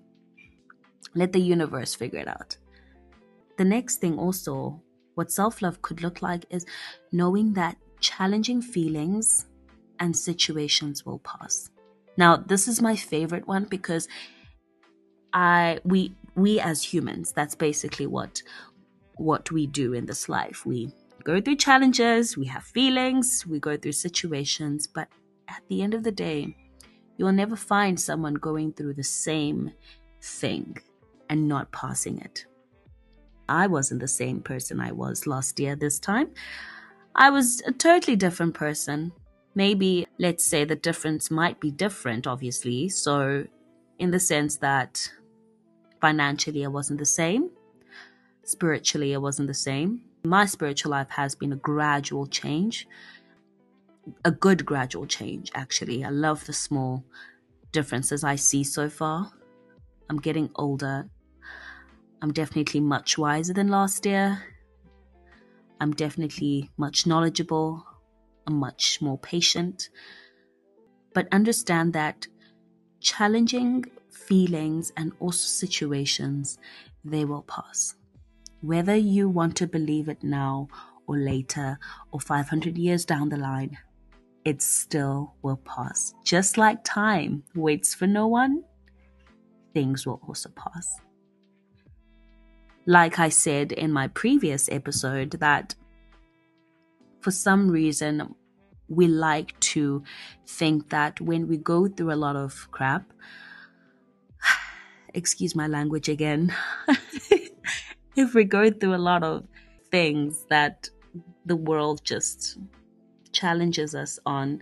Let 1.14 1.34
the 1.34 1.40
universe 1.40 1.94
figure 1.94 2.20
it 2.20 2.28
out. 2.28 2.58
The 3.58 3.66
next 3.66 3.98
thing, 3.98 4.18
also, 4.18 4.82
what 5.16 5.32
self 5.32 5.62
love 5.62 5.82
could 5.82 6.02
look 6.02 6.22
like 6.22 6.46
is 6.50 6.66
knowing 7.12 7.54
that 7.54 7.78
challenging 8.00 8.62
feelings 8.62 9.46
and 10.00 10.18
situations 10.18 11.06
will 11.06 11.20
pass. 11.20 11.70
Now, 12.18 12.38
this 12.38 12.68
is 12.68 12.82
my 12.82 12.96
favorite 12.96 13.48
one 13.48 13.66
because 13.66 14.08
I 15.34 15.80
we 15.84 16.14
we 16.36 16.60
as 16.60 16.84
humans, 16.84 17.32
that's 17.32 17.56
basically 17.56 18.08
what 18.08 18.42
what 19.16 19.52
we 19.52 19.68
do 19.68 19.94
in 19.94 20.06
this 20.06 20.28
life. 20.28 20.66
We 20.66 20.92
go 21.24 21.40
through 21.40 21.58
challenges, 21.58 22.36
we 22.36 22.48
have 22.48 22.64
feelings, 22.64 23.46
we 23.46 23.60
go 23.60 23.78
through 23.78 23.92
situations, 23.92 24.88
but 24.88 25.08
at 25.48 25.62
the 25.68 25.82
end 25.82 25.94
of 25.94 26.04
the 26.04 26.12
day, 26.12 26.56
you 27.18 27.26
will 27.26 27.32
never 27.32 27.56
find 27.56 28.00
someone 28.00 28.36
going 28.36 28.74
through 28.74 28.94
the 28.94 29.04
same 29.04 29.72
thing 30.22 30.78
and 31.30 31.48
not 31.48 31.72
passing 31.72 32.20
it. 32.20 32.46
I 33.48 33.68
wasn't 33.68 34.02
the 34.02 34.08
same 34.08 34.42
person 34.42 34.80
I 34.80 34.92
was 34.92 35.28
last 35.28 35.60
year 35.60 35.76
this 35.76 36.00
time. 36.00 36.30
I 37.16 37.30
was 37.30 37.62
a 37.68 37.72
totally 37.72 38.16
different 38.16 38.54
person. 38.54 39.12
Maybe, 39.54 40.08
let's 40.18 40.46
say, 40.46 40.64
the 40.64 40.76
difference 40.76 41.30
might 41.30 41.60
be 41.60 41.72
different, 41.72 42.26
obviously. 42.26 42.88
So, 42.88 43.46
in 44.00 44.12
the 44.12 44.20
sense 44.20 44.58
that 44.58 45.12
financially, 46.00 46.64
I 46.64 46.70
wasn't 46.70 47.00
the 47.00 47.06
same, 47.06 47.50
spiritually, 48.44 49.14
I 49.14 49.18
wasn't 49.18 49.48
the 49.48 49.54
same. 49.54 50.02
My 50.24 50.46
spiritual 50.46 50.92
life 50.92 51.10
has 51.10 51.36
been 51.36 51.54
a 51.54 51.58
gradual 51.58 52.28
change 52.28 52.88
a 54.26 54.32
good 54.32 54.66
gradual 54.66 55.06
change, 55.06 55.52
actually. 55.56 56.04
I 56.04 56.10
love 56.10 56.46
the 56.46 56.54
small 56.54 57.04
differences 57.72 58.24
I 58.24 58.36
see 58.36 58.64
so 58.64 58.90
far. 58.90 59.32
I'm 60.10 60.18
getting 60.18 60.50
older. 60.56 61.10
I'm 62.22 62.34
definitely 62.34 62.80
much 62.80 63.18
wiser 63.18 63.54
than 63.54 63.70
last 63.70 64.06
year. 64.06 64.44
I'm 65.80 65.92
definitely 65.94 66.70
much 66.78 67.08
knowledgeable. 67.08 67.86
I'm 68.46 68.56
much 68.56 69.02
more 69.02 69.18
patient. 69.18 69.90
But 71.14 71.28
understand 71.32 71.94
that 71.94 72.28
challenging 73.00 73.86
feelings 74.12 74.92
and 74.96 75.12
also 75.20 75.46
situations, 75.48 76.60
they 77.04 77.26
will 77.26 77.44
pass. 77.44 77.96
Whether 78.62 78.96
you 78.96 79.28
want 79.28 79.56
to 79.58 79.68
believe 79.68 80.08
it 80.08 80.24
now 80.24 80.68
or 81.08 81.18
later 81.18 81.80
or 82.12 82.20
500 82.20 82.78
years 82.78 83.06
down 83.06 83.30
the 83.30 83.38
line, 83.38 83.78
it 84.46 84.62
still 84.62 85.36
will 85.42 85.58
pass. 85.58 86.14
Just 86.24 86.58
like 86.58 86.84
time 86.84 87.44
waits 87.56 87.94
for 87.94 88.08
no 88.08 88.28
one, 88.28 88.64
things 89.74 90.06
will 90.06 90.22
also 90.28 90.50
pass. 90.50 91.00
Like 92.86 93.20
I 93.20 93.30
said 93.30 93.72
in 93.72 93.92
my 93.92 94.08
previous 94.08 94.68
episode, 94.72 95.32
that 95.40 95.76
for 97.22 97.32
some 97.32 97.70
reason 97.70 98.36
we 98.90 99.08
like 99.08 99.58
to 99.60 100.04
think 100.48 100.90
that 100.90 101.22
when 101.22 101.48
we 101.48 101.58
go 101.58 101.88
through 101.88 102.12
a 102.12 102.16
lot 102.16 102.36
of 102.36 102.68
crap, 102.72 103.14
excuse 105.14 105.56
my 105.56 105.68
language 105.68 106.10
again, 106.10 106.54
if 108.16 108.34
we 108.34 108.44
go 108.44 108.72
through 108.72 108.96
a 108.96 108.98
lot 108.98 109.24
of 109.24 109.46
things 109.92 110.46
that 110.50 110.90
the 111.46 111.56
world 111.56 112.02
just 112.04 112.58
challenges 113.42 113.96
us 113.96 114.20
on, 114.26 114.62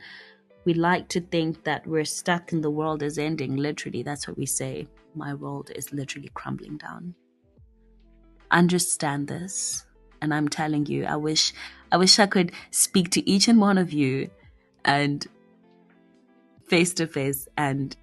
we 0.66 0.74
like 0.74 1.08
to 1.10 1.22
think 1.22 1.64
that 1.66 1.86
we're 1.86 2.06
stuck 2.06 2.52
and 2.54 2.64
the 2.64 2.72
world 2.72 3.04
is 3.04 3.18
ending. 3.18 3.58
Literally, 3.58 4.04
that's 4.04 4.28
what 4.28 4.38
we 4.38 4.46
say. 4.46 4.88
My 5.16 5.34
world 5.34 5.72
is 5.76 5.92
literally 5.92 6.32
crumbling 6.34 6.78
down. 6.78 7.14
Understand 8.52 9.28
this. 9.28 9.86
And 10.22 10.34
I'm 10.34 10.50
telling 10.50 10.86
you, 10.86 11.06
I 11.06 11.16
wish 11.16 11.54
I 11.92 11.98
wish 11.98 12.20
I 12.20 12.28
could 12.28 12.52
speak 12.72 13.10
to 13.12 13.30
each 13.30 13.48
and 13.48 13.60
one 13.60 13.78
of 13.78 13.94
you 13.94 14.30
and 14.86 15.26
face 16.68 16.94
to 16.96 17.08
face 17.08 17.48
and 17.58 17.96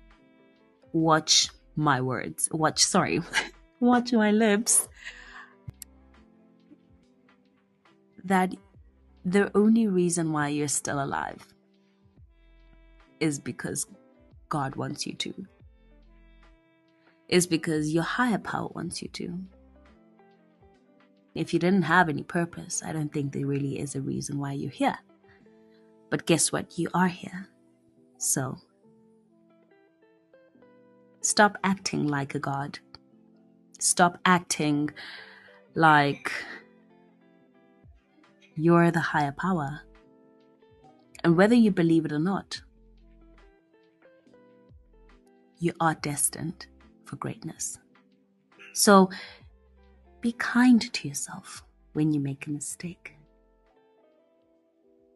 watch 0.93 1.49
my 1.77 2.01
words. 2.01 2.49
Watch 2.53 2.83
sorry. 2.85 3.21
watch 3.81 4.13
my 4.13 4.31
lips. 4.31 4.89
That 8.25 8.55
the 9.27 9.51
only 9.57 9.89
reason 9.89 10.33
why 10.33 10.47
you're 10.47 10.69
still 10.69 11.03
alive 11.03 11.45
is 13.19 13.41
because 13.41 13.85
God 14.49 14.77
wants 14.77 15.05
you 15.05 15.15
to. 15.15 15.35
Is 17.29 17.45
because 17.45 17.93
your 17.93 18.05
higher 18.05 18.39
power 18.39 18.69
wants 18.69 19.03
you 19.03 19.09
to. 19.09 19.37
If 21.35 21.53
you 21.53 21.59
didn't 21.59 21.83
have 21.83 22.09
any 22.09 22.23
purpose, 22.23 22.85
I 22.87 22.93
don't 22.93 23.13
think 23.13 23.33
there 23.33 23.47
really 23.47 23.81
is 23.81 23.97
a 23.97 24.01
reason 24.01 24.39
why 24.39 24.53
you're 24.53 24.71
here. 24.71 24.97
But 26.09 26.25
guess 26.27 26.53
what? 26.53 26.79
You 26.79 26.89
are 26.95 27.09
here. 27.09 27.49
So, 28.19 28.57
stop 31.21 31.59
acting 31.65 32.07
like 32.07 32.37
a 32.37 32.39
god. 32.39 32.79
Stop 33.81 34.19
acting 34.25 34.91
like 35.75 36.31
you're 38.57 38.91
the 38.91 39.01
higher 39.01 39.33
power. 39.33 39.81
And 41.23 41.37
whether 41.37 41.55
you 41.55 41.71
believe 41.71 42.05
it 42.05 42.13
or 42.13 42.19
not, 42.19 42.61
you 45.59 45.73
are 45.81 45.95
destined 45.95 46.67
for 47.05 47.17
greatness. 47.17 47.79
So 48.73 49.11
be 50.21 50.33
kind 50.33 50.93
to 50.93 51.09
yourself 51.09 51.63
when 51.93 52.13
you 52.13 52.21
make 52.21 52.47
a 52.47 52.51
mistake. 52.51 53.15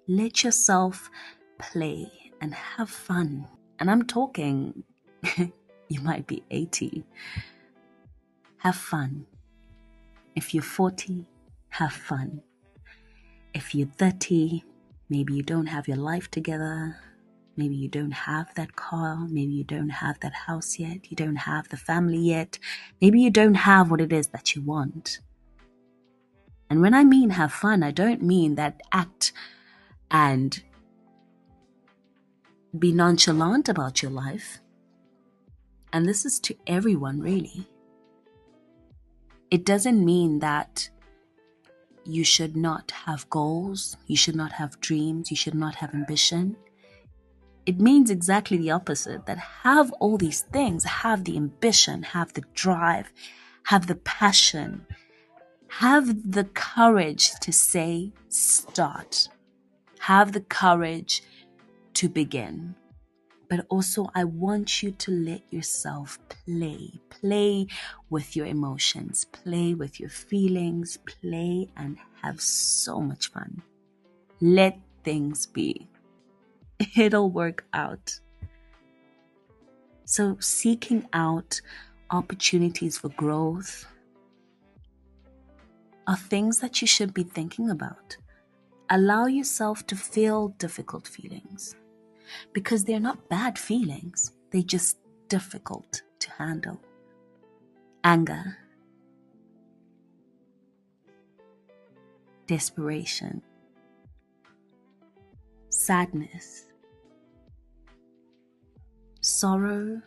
Let 0.08 0.42
yourself 0.42 1.10
play 1.58 2.10
and 2.40 2.54
have 2.54 2.90
fun. 2.90 3.46
And 3.78 3.90
I'm 3.90 4.04
talking, 4.04 4.82
you 5.36 6.00
might 6.02 6.26
be 6.26 6.42
80. 6.50 7.04
Have 8.58 8.76
fun. 8.76 9.26
If 10.34 10.54
you're 10.54 10.62
40, 10.62 11.26
have 11.70 11.92
fun. 11.92 12.42
If 13.54 13.74
you're 13.74 13.88
30, 13.88 14.64
maybe 15.08 15.34
you 15.34 15.42
don't 15.42 15.66
have 15.66 15.88
your 15.88 15.96
life 15.96 16.30
together. 16.30 16.96
Maybe 17.56 17.74
you 17.74 17.88
don't 17.88 18.12
have 18.12 18.54
that 18.54 18.76
car. 18.76 19.16
Maybe 19.28 19.52
you 19.52 19.64
don't 19.64 19.90
have 19.90 20.20
that 20.20 20.32
house 20.32 20.78
yet. 20.78 21.10
You 21.10 21.16
don't 21.16 21.36
have 21.36 21.68
the 21.68 21.76
family 21.76 22.18
yet. 22.18 22.58
Maybe 23.00 23.20
you 23.20 23.30
don't 23.30 23.54
have 23.54 23.90
what 23.90 24.00
it 24.00 24.12
is 24.12 24.28
that 24.28 24.54
you 24.54 24.62
want. 24.62 25.18
And 26.70 26.80
when 26.80 26.94
I 26.94 27.04
mean 27.04 27.30
have 27.30 27.52
fun, 27.52 27.82
I 27.82 27.90
don't 27.90 28.22
mean 28.22 28.54
that 28.54 28.80
act 28.92 29.32
and 30.10 30.62
be 32.78 32.92
nonchalant 32.92 33.68
about 33.68 34.00
your 34.02 34.12
life. 34.12 34.60
And 35.92 36.06
this 36.06 36.24
is 36.24 36.38
to 36.40 36.56
everyone, 36.68 37.20
really. 37.20 37.68
It 39.50 39.64
doesn't 39.66 40.04
mean 40.04 40.38
that 40.38 40.88
you 42.04 42.24
should 42.24 42.56
not 42.56 42.90
have 42.90 43.28
goals, 43.30 43.96
you 44.06 44.16
should 44.16 44.36
not 44.36 44.52
have 44.52 44.80
dreams, 44.80 45.30
you 45.30 45.36
should 45.36 45.54
not 45.54 45.76
have 45.76 45.94
ambition. 45.94 46.56
It 47.66 47.80
means 47.80 48.10
exactly 48.10 48.56
the 48.56 48.70
opposite 48.70 49.26
that 49.26 49.38
have 49.38 49.92
all 50.00 50.16
these 50.16 50.40
things, 50.40 50.84
have 50.84 51.24
the 51.24 51.36
ambition, 51.36 52.02
have 52.02 52.32
the 52.32 52.44
drive, 52.54 53.12
have 53.64 53.86
the 53.86 53.94
passion, 53.96 54.86
have 55.68 56.32
the 56.32 56.44
courage 56.44 57.30
to 57.40 57.52
say, 57.52 58.12
start, 58.28 59.28
have 60.00 60.32
the 60.32 60.40
courage 60.40 61.22
to 61.94 62.08
begin 62.08 62.74
but 63.50 63.66
also 63.68 64.08
I 64.14 64.22
want 64.22 64.80
you 64.80 64.92
to 64.92 65.10
let 65.10 65.42
yourself 65.52 66.18
play. 66.46 66.92
Play 67.10 67.66
with 68.08 68.36
your 68.36 68.46
emotions, 68.46 69.24
play 69.24 69.74
with 69.74 69.98
your 69.98 70.08
feelings, 70.08 70.98
play 70.98 71.68
and 71.76 71.98
have 72.22 72.40
so 72.40 73.00
much 73.00 73.32
fun. 73.32 73.60
Let 74.40 74.78
things 75.02 75.46
be. 75.46 75.88
It'll 76.96 77.28
work 77.28 77.66
out. 77.74 78.20
So, 80.04 80.36
seeking 80.40 81.06
out 81.12 81.60
opportunities 82.10 82.98
for 82.98 83.08
growth 83.10 83.84
are 86.06 86.16
things 86.16 86.60
that 86.60 86.80
you 86.80 86.86
should 86.86 87.12
be 87.12 87.24
thinking 87.24 87.70
about. 87.70 88.16
Allow 88.90 89.26
yourself 89.26 89.86
to 89.88 89.96
feel 89.96 90.48
difficult 90.58 91.06
feelings 91.06 91.74
because 92.52 92.84
they're 92.84 93.00
not 93.00 93.28
bad 93.28 93.58
feelings, 93.58 94.32
they're 94.50 94.62
just 94.62 94.98
difficult 95.28 96.02
to 96.18 96.30
handle. 96.32 96.80
Anger, 98.02 98.56
desperation, 102.46 103.42
sadness, 105.68 106.66
sorrow, 109.20 110.00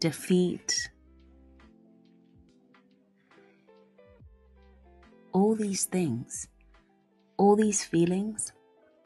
defeat. 0.00 0.90
All 5.32 5.54
these 5.54 5.84
things, 5.84 6.48
all 7.36 7.56
these 7.56 7.84
feelings 7.84 8.52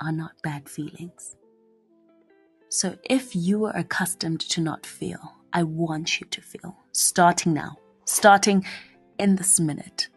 are 0.00 0.12
not 0.12 0.32
bad 0.42 0.68
feelings. 0.68 1.36
So 2.72 2.96
if 3.04 3.36
you 3.36 3.66
are 3.66 3.76
accustomed 3.76 4.40
to 4.40 4.62
not 4.62 4.86
feel, 4.86 5.34
I 5.52 5.62
want 5.62 6.18
you 6.18 6.26
to 6.28 6.40
feel, 6.40 6.74
starting 6.92 7.52
now, 7.52 7.76
starting 8.06 8.64
in 9.18 9.36
this 9.36 9.60
minute. 9.60 10.08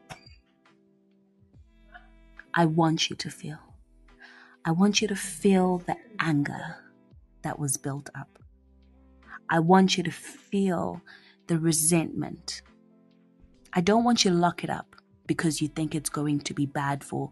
I 2.53 2.65
want 2.65 3.09
you 3.09 3.17
to 3.17 3.29
feel. 3.29 3.57
I 4.63 4.71
want 4.71 5.01
you 5.01 5.07
to 5.09 5.17
feel 5.17 5.79
the 5.79 5.97
anger 6.21 6.77
that 7.41 7.59
was 7.59 7.75
built 7.75 8.09
up. 8.15 8.39
I 9.49 9.59
want 9.59 9.97
you 9.97 10.03
to 10.03 10.11
feel 10.11 11.01
the 11.47 11.59
resentment. 11.59 12.61
I 13.73 13.81
don't 13.81 14.05
want 14.05 14.23
you 14.23 14.31
to 14.31 14.37
lock 14.37 14.63
it 14.63 14.69
up 14.69 14.95
because 15.27 15.61
you 15.61 15.67
think 15.67 15.93
it's 15.93 16.09
going 16.09 16.39
to 16.39 16.53
be 16.53 16.65
bad 16.65 17.03
for 17.03 17.31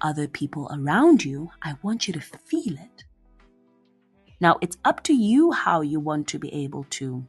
other 0.00 0.26
people 0.26 0.70
around 0.72 1.26
you. 1.26 1.50
I 1.60 1.74
want 1.82 2.08
you 2.08 2.14
to 2.14 2.22
feel 2.22 2.72
it. 2.72 3.04
Now, 4.42 4.58
it's 4.60 4.76
up 4.84 5.04
to 5.04 5.14
you 5.14 5.52
how 5.52 5.82
you 5.82 6.00
want 6.00 6.26
to 6.28 6.38
be 6.40 6.52
able 6.52 6.82
to 6.98 7.24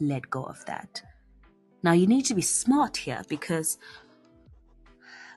let 0.00 0.30
go 0.30 0.42
of 0.42 0.64
that. 0.64 1.02
Now, 1.82 1.92
you 1.92 2.06
need 2.06 2.24
to 2.26 2.34
be 2.34 2.40
smart 2.40 2.96
here 2.96 3.22
because 3.28 3.76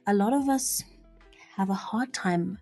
a 0.08 0.14
lot 0.14 0.32
of 0.32 0.48
us 0.48 0.82
have 1.58 1.70
a 1.70 1.74
hard 1.74 2.14
time 2.14 2.58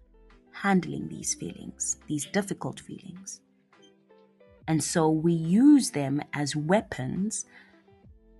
handling 0.51 1.07
these 1.07 1.35
feelings, 1.35 1.97
these 2.07 2.25
difficult 2.25 2.79
feelings. 2.79 3.41
And 4.67 4.83
so 4.83 5.11
we 5.11 5.33
use 5.33 5.91
them 5.91 6.19
as 6.33 6.55
weapons 6.55 7.45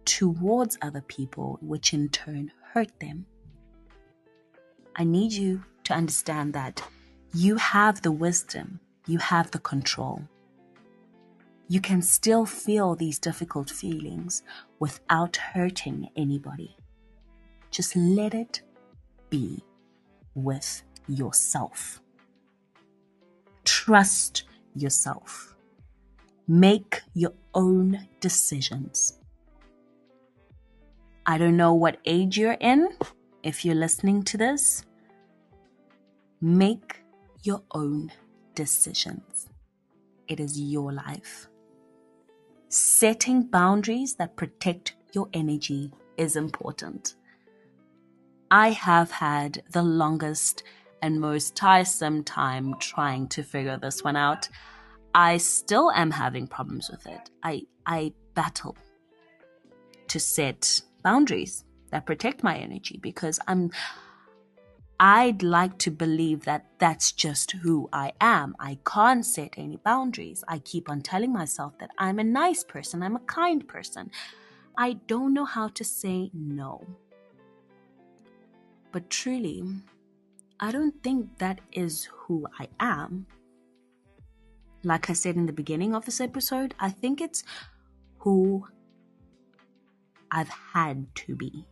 towards 0.03 0.79
other 0.81 1.01
people, 1.01 1.59
which 1.61 1.93
in 1.93 2.09
turn 2.09 2.51
hurt 2.73 2.99
them. 2.99 3.27
I 4.95 5.03
need 5.03 5.31
you 5.31 5.63
to 5.83 5.93
understand 5.93 6.53
that 6.53 6.81
you 7.35 7.57
have 7.57 8.01
the 8.01 8.11
wisdom, 8.11 8.79
you 9.07 9.17
have 9.17 9.51
the 9.51 9.59
control. 9.59 10.21
You 11.67 11.79
can 11.79 12.01
still 12.01 12.45
feel 12.45 12.95
these 12.95 13.17
difficult 13.17 13.69
feelings 13.69 14.43
without 14.79 15.37
hurting 15.37 16.09
anybody. 16.15 16.75
Just 17.71 17.95
let 17.95 18.33
it 18.33 18.61
be 19.29 19.63
with 20.35 20.83
yourself. 21.07 22.01
Trust 23.63 24.43
yourself. 24.75 25.55
Make 26.47 27.01
your 27.13 27.33
own 27.53 28.07
decisions. 28.19 29.19
I 31.25 31.37
don't 31.37 31.55
know 31.55 31.73
what 31.73 31.99
age 32.05 32.37
you're 32.37 32.57
in 32.59 32.89
if 33.43 33.63
you're 33.63 33.75
listening 33.75 34.23
to 34.23 34.37
this. 34.37 34.83
Make 36.41 36.97
your 37.43 37.61
own 37.71 38.11
decisions. 38.55 39.47
It 40.27 40.39
is 40.39 40.59
your 40.59 40.91
life. 40.91 41.47
Setting 42.69 43.43
boundaries 43.43 44.15
that 44.15 44.35
protect 44.35 44.95
your 45.13 45.27
energy 45.33 45.91
is 46.17 46.35
important. 46.35 47.15
I 48.49 48.71
have 48.71 49.11
had 49.11 49.63
the 49.71 49.83
longest 49.83 50.63
and 51.01 51.19
most 51.19 51.55
tiresome 51.55 52.23
time 52.23 52.75
trying 52.79 53.27
to 53.29 53.43
figure 53.43 53.77
this 53.77 54.03
one 54.03 54.15
out. 54.15 54.47
I 55.13 55.37
still 55.37 55.91
am 55.91 56.11
having 56.11 56.47
problems 56.47 56.89
with 56.89 57.05
it. 57.07 57.29
I 57.43 57.63
I 57.85 58.13
battle 58.33 58.77
to 60.07 60.19
set 60.19 60.81
boundaries 61.03 61.65
that 61.89 62.05
protect 62.05 62.43
my 62.43 62.57
energy 62.57 62.99
because 63.01 63.39
I'm 63.47 63.71
I'd 65.03 65.41
like 65.41 65.79
to 65.79 65.89
believe 65.89 66.45
that 66.45 66.67
that's 66.77 67.11
just 67.11 67.53
who 67.53 67.89
I 67.91 68.13
am. 68.21 68.55
I 68.59 68.77
can't 68.85 69.25
set 69.25 69.55
any 69.57 69.77
boundaries. 69.77 70.43
I 70.47 70.59
keep 70.59 70.91
on 70.91 71.01
telling 71.01 71.33
myself 71.33 71.73
that 71.79 71.89
I'm 71.97 72.19
a 72.19 72.23
nice 72.23 72.63
person, 72.63 73.01
I'm 73.01 73.15
a 73.15 73.21
kind 73.21 73.67
person. 73.67 74.11
I 74.77 74.93
don't 75.07 75.33
know 75.33 75.45
how 75.45 75.69
to 75.69 75.83
say 75.83 76.29
no. 76.35 76.85
But 78.91 79.09
truly, 79.09 79.63
I 80.59 80.71
don't 80.71 81.01
think 81.01 81.35
that 81.39 81.61
is 81.71 82.07
who 82.13 82.45
I 82.59 82.67
am. 82.79 83.25
Like 84.83 85.09
I 85.09 85.13
said 85.13 85.35
in 85.35 85.47
the 85.47 85.51
beginning 85.53 85.95
of 85.95 86.05
this 86.05 86.21
episode, 86.21 86.75
I 86.79 86.91
think 86.91 87.21
it's 87.21 87.43
who 88.19 88.67
I've 90.29 90.49
had 90.73 91.07
to 91.15 91.35
be. 91.35 91.65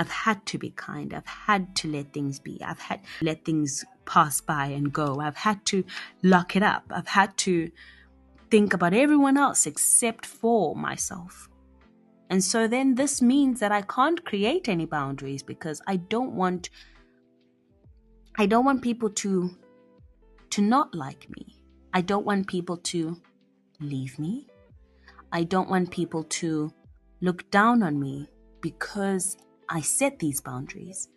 I've 0.00 0.10
had 0.10 0.46
to 0.46 0.56
be 0.56 0.70
kind. 0.70 1.12
I've 1.12 1.26
had 1.26 1.76
to 1.76 1.88
let 1.88 2.14
things 2.14 2.38
be. 2.38 2.58
I've 2.64 2.78
had 2.78 3.00
let 3.20 3.44
things 3.44 3.84
pass 4.06 4.40
by 4.40 4.68
and 4.68 4.90
go. 4.90 5.20
I've 5.20 5.36
had 5.36 5.62
to 5.66 5.84
lock 6.22 6.56
it 6.56 6.62
up. 6.62 6.84
I've 6.90 7.08
had 7.08 7.36
to 7.38 7.70
think 8.50 8.72
about 8.72 8.94
everyone 8.94 9.36
else 9.36 9.66
except 9.66 10.24
for 10.24 10.74
myself. 10.74 11.50
And 12.30 12.42
so 12.42 12.66
then 12.66 12.94
this 12.94 13.20
means 13.20 13.60
that 13.60 13.72
I 13.72 13.82
can't 13.82 14.24
create 14.24 14.70
any 14.70 14.86
boundaries 14.86 15.42
because 15.42 15.82
I 15.86 15.96
don't 15.96 16.32
want 16.32 16.70
I 18.38 18.46
don't 18.46 18.64
want 18.64 18.80
people 18.80 19.10
to 19.10 19.50
to 20.48 20.62
not 20.62 20.94
like 20.94 21.28
me. 21.28 21.60
I 21.92 22.00
don't 22.00 22.24
want 22.24 22.46
people 22.46 22.78
to 22.78 23.20
leave 23.80 24.18
me. 24.18 24.46
I 25.30 25.42
don't 25.42 25.68
want 25.68 25.90
people 25.90 26.24
to 26.40 26.72
look 27.20 27.50
down 27.50 27.82
on 27.82 28.00
me 28.00 28.30
because 28.62 29.36
I 29.70 29.80
set 29.80 30.18
these 30.18 30.40
boundaries. 30.40 31.08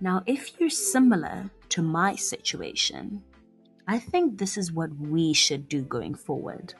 Now, 0.00 0.24
if 0.26 0.58
you're 0.58 0.68
similar 0.68 1.48
to 1.68 1.82
my 1.82 2.16
situation, 2.16 3.22
I 3.86 4.00
think 4.00 4.36
this 4.36 4.58
is 4.58 4.72
what 4.72 4.90
we 4.98 5.32
should 5.32 5.68
do 5.68 5.82
going 5.82 6.14
forward. 6.14 6.74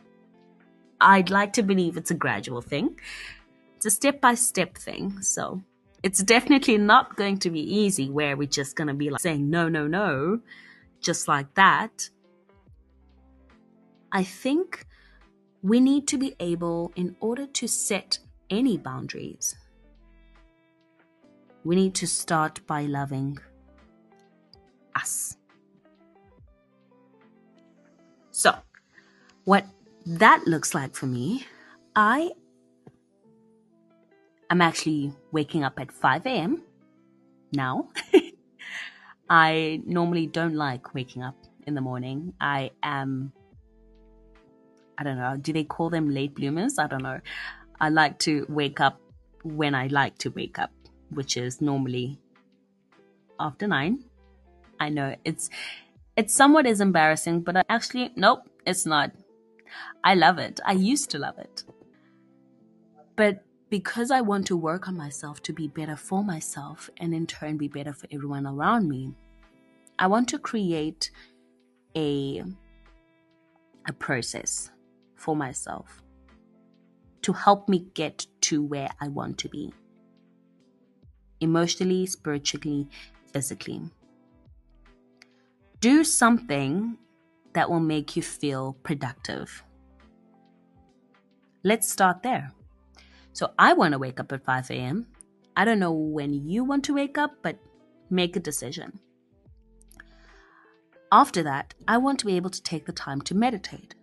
I'd 1.00 1.30
like 1.30 1.52
to 1.54 1.62
believe 1.62 1.96
it's 1.96 2.10
a 2.10 2.14
gradual 2.14 2.60
thing, 2.60 2.98
it's 3.76 3.86
a 3.86 3.90
step 3.90 4.20
by 4.20 4.34
step 4.34 4.76
thing. 4.76 5.22
So 5.22 5.62
it's 6.02 6.22
definitely 6.22 6.78
not 6.78 7.16
going 7.16 7.38
to 7.38 7.50
be 7.50 7.60
easy 7.60 8.10
where 8.10 8.36
we're 8.36 8.48
just 8.48 8.74
going 8.74 8.88
to 8.88 8.94
be 8.94 9.10
like 9.10 9.20
saying 9.20 9.48
no, 9.48 9.68
no, 9.68 9.86
no, 9.86 10.40
just 11.00 11.28
like 11.28 11.54
that. 11.54 12.08
I 14.10 14.24
think 14.24 14.86
we 15.62 15.78
need 15.78 16.08
to 16.08 16.18
be 16.18 16.34
able, 16.40 16.92
in 16.96 17.16
order 17.20 17.46
to 17.46 17.68
set 17.68 18.18
any 18.50 18.76
boundaries, 18.76 19.56
we 21.64 21.76
need 21.76 21.94
to 21.94 22.06
start 22.06 22.60
by 22.66 22.82
loving 22.82 23.38
us. 24.96 25.36
So, 28.30 28.54
what 29.44 29.66
that 30.06 30.46
looks 30.46 30.74
like 30.74 30.94
for 30.94 31.06
me, 31.06 31.46
I 31.94 32.30
am 34.50 34.60
actually 34.60 35.12
waking 35.30 35.64
up 35.64 35.78
at 35.78 35.92
5 35.92 36.26
a.m. 36.26 36.62
now. 37.52 37.88
I 39.30 39.80
normally 39.86 40.26
don't 40.26 40.54
like 40.54 40.94
waking 40.94 41.22
up 41.22 41.36
in 41.66 41.74
the 41.74 41.80
morning. 41.80 42.34
I 42.40 42.70
am, 42.82 43.32
I 44.98 45.04
don't 45.04 45.16
know, 45.16 45.36
do 45.36 45.52
they 45.52 45.64
call 45.64 45.90
them 45.90 46.10
late 46.10 46.34
bloomers? 46.34 46.78
I 46.78 46.86
don't 46.86 47.02
know. 47.02 47.20
I 47.80 47.88
like 47.88 48.18
to 48.20 48.46
wake 48.48 48.80
up 48.80 49.00
when 49.42 49.74
I 49.74 49.86
like 49.86 50.18
to 50.18 50.30
wake 50.30 50.58
up 50.58 50.70
which 51.14 51.36
is 51.36 51.60
normally 51.60 52.18
after 53.38 53.66
nine. 53.66 54.04
I 54.80 54.88
know 54.88 55.14
it's 55.24 55.50
it's 56.16 56.34
somewhat 56.34 56.66
is 56.66 56.80
embarrassing, 56.80 57.40
but 57.40 57.56
I 57.56 57.64
actually 57.68 58.12
nope, 58.16 58.48
it's 58.66 58.86
not. 58.86 59.12
I 60.04 60.14
love 60.14 60.38
it. 60.38 60.60
I 60.64 60.72
used 60.72 61.10
to 61.10 61.18
love 61.18 61.38
it. 61.38 61.64
But 63.16 63.44
because 63.70 64.10
I 64.10 64.20
want 64.20 64.46
to 64.48 64.56
work 64.56 64.88
on 64.88 64.96
myself 64.96 65.42
to 65.44 65.52
be 65.52 65.66
better 65.68 65.96
for 65.96 66.22
myself 66.22 66.90
and 66.98 67.14
in 67.14 67.26
turn 67.26 67.56
be 67.56 67.68
better 67.68 67.92
for 67.92 68.06
everyone 68.12 68.46
around 68.46 68.88
me, 68.88 69.14
I 69.98 70.06
want 70.08 70.28
to 70.28 70.38
create 70.38 71.10
a 71.96 72.42
a 73.86 73.92
process 73.92 74.70
for 75.16 75.34
myself 75.34 76.02
to 77.22 77.32
help 77.32 77.68
me 77.68 77.86
get 77.94 78.26
to 78.42 78.62
where 78.62 78.90
I 79.00 79.08
want 79.08 79.38
to 79.38 79.48
be 79.48 79.72
emotionally, 81.42 82.06
spiritually, 82.06 82.88
physically. 83.32 83.82
Do 85.80 86.04
something 86.04 86.96
that 87.54 87.68
will 87.68 87.80
make 87.80 88.16
you 88.16 88.22
feel 88.22 88.76
productive. 88.82 89.62
Let's 91.64 91.90
start 91.90 92.22
there. 92.22 92.52
So, 93.32 93.52
I 93.58 93.72
want 93.72 93.92
to 93.92 93.98
wake 93.98 94.20
up 94.20 94.32
at 94.32 94.44
5 94.44 94.70
a.m. 94.70 95.06
I 95.56 95.64
don't 95.64 95.78
know 95.78 95.92
when 95.92 96.32
you 96.48 96.64
want 96.64 96.84
to 96.84 96.94
wake 96.94 97.18
up, 97.18 97.32
but 97.42 97.58
make 98.10 98.36
a 98.36 98.40
decision. 98.40 99.00
After 101.10 101.42
that, 101.42 101.74
I 101.86 101.98
want 101.98 102.18
to 102.20 102.26
be 102.26 102.36
able 102.36 102.50
to 102.50 102.62
take 102.62 102.86
the 102.86 102.92
time 102.92 103.20
to 103.22 103.34
meditate. 103.34 103.94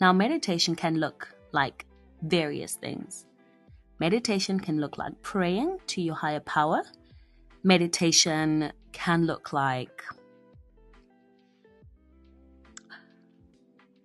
Now, 0.00 0.12
meditation 0.12 0.74
can 0.74 0.96
look 0.96 1.28
like 1.52 1.86
various 2.22 2.74
things. 2.74 3.26
Meditation 4.04 4.60
can 4.60 4.82
look 4.82 4.98
like 4.98 5.14
praying 5.22 5.78
to 5.86 6.02
your 6.02 6.14
higher 6.14 6.40
power. 6.40 6.82
Meditation 7.62 8.70
can 8.92 9.24
look 9.24 9.54
like 9.54 10.02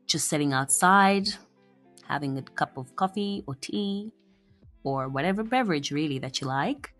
just 0.08 0.30
sitting 0.30 0.54
outside, 0.54 1.28
having 2.08 2.38
a 2.38 2.42
cup 2.42 2.78
of 2.78 2.96
coffee 2.96 3.44
or 3.46 3.56
tea 3.56 4.14
or 4.86 5.10
whatever 5.10 5.44
beverage 5.44 5.92
really 5.92 6.18
that 6.18 6.40
you 6.40 6.48
like. 6.48 6.94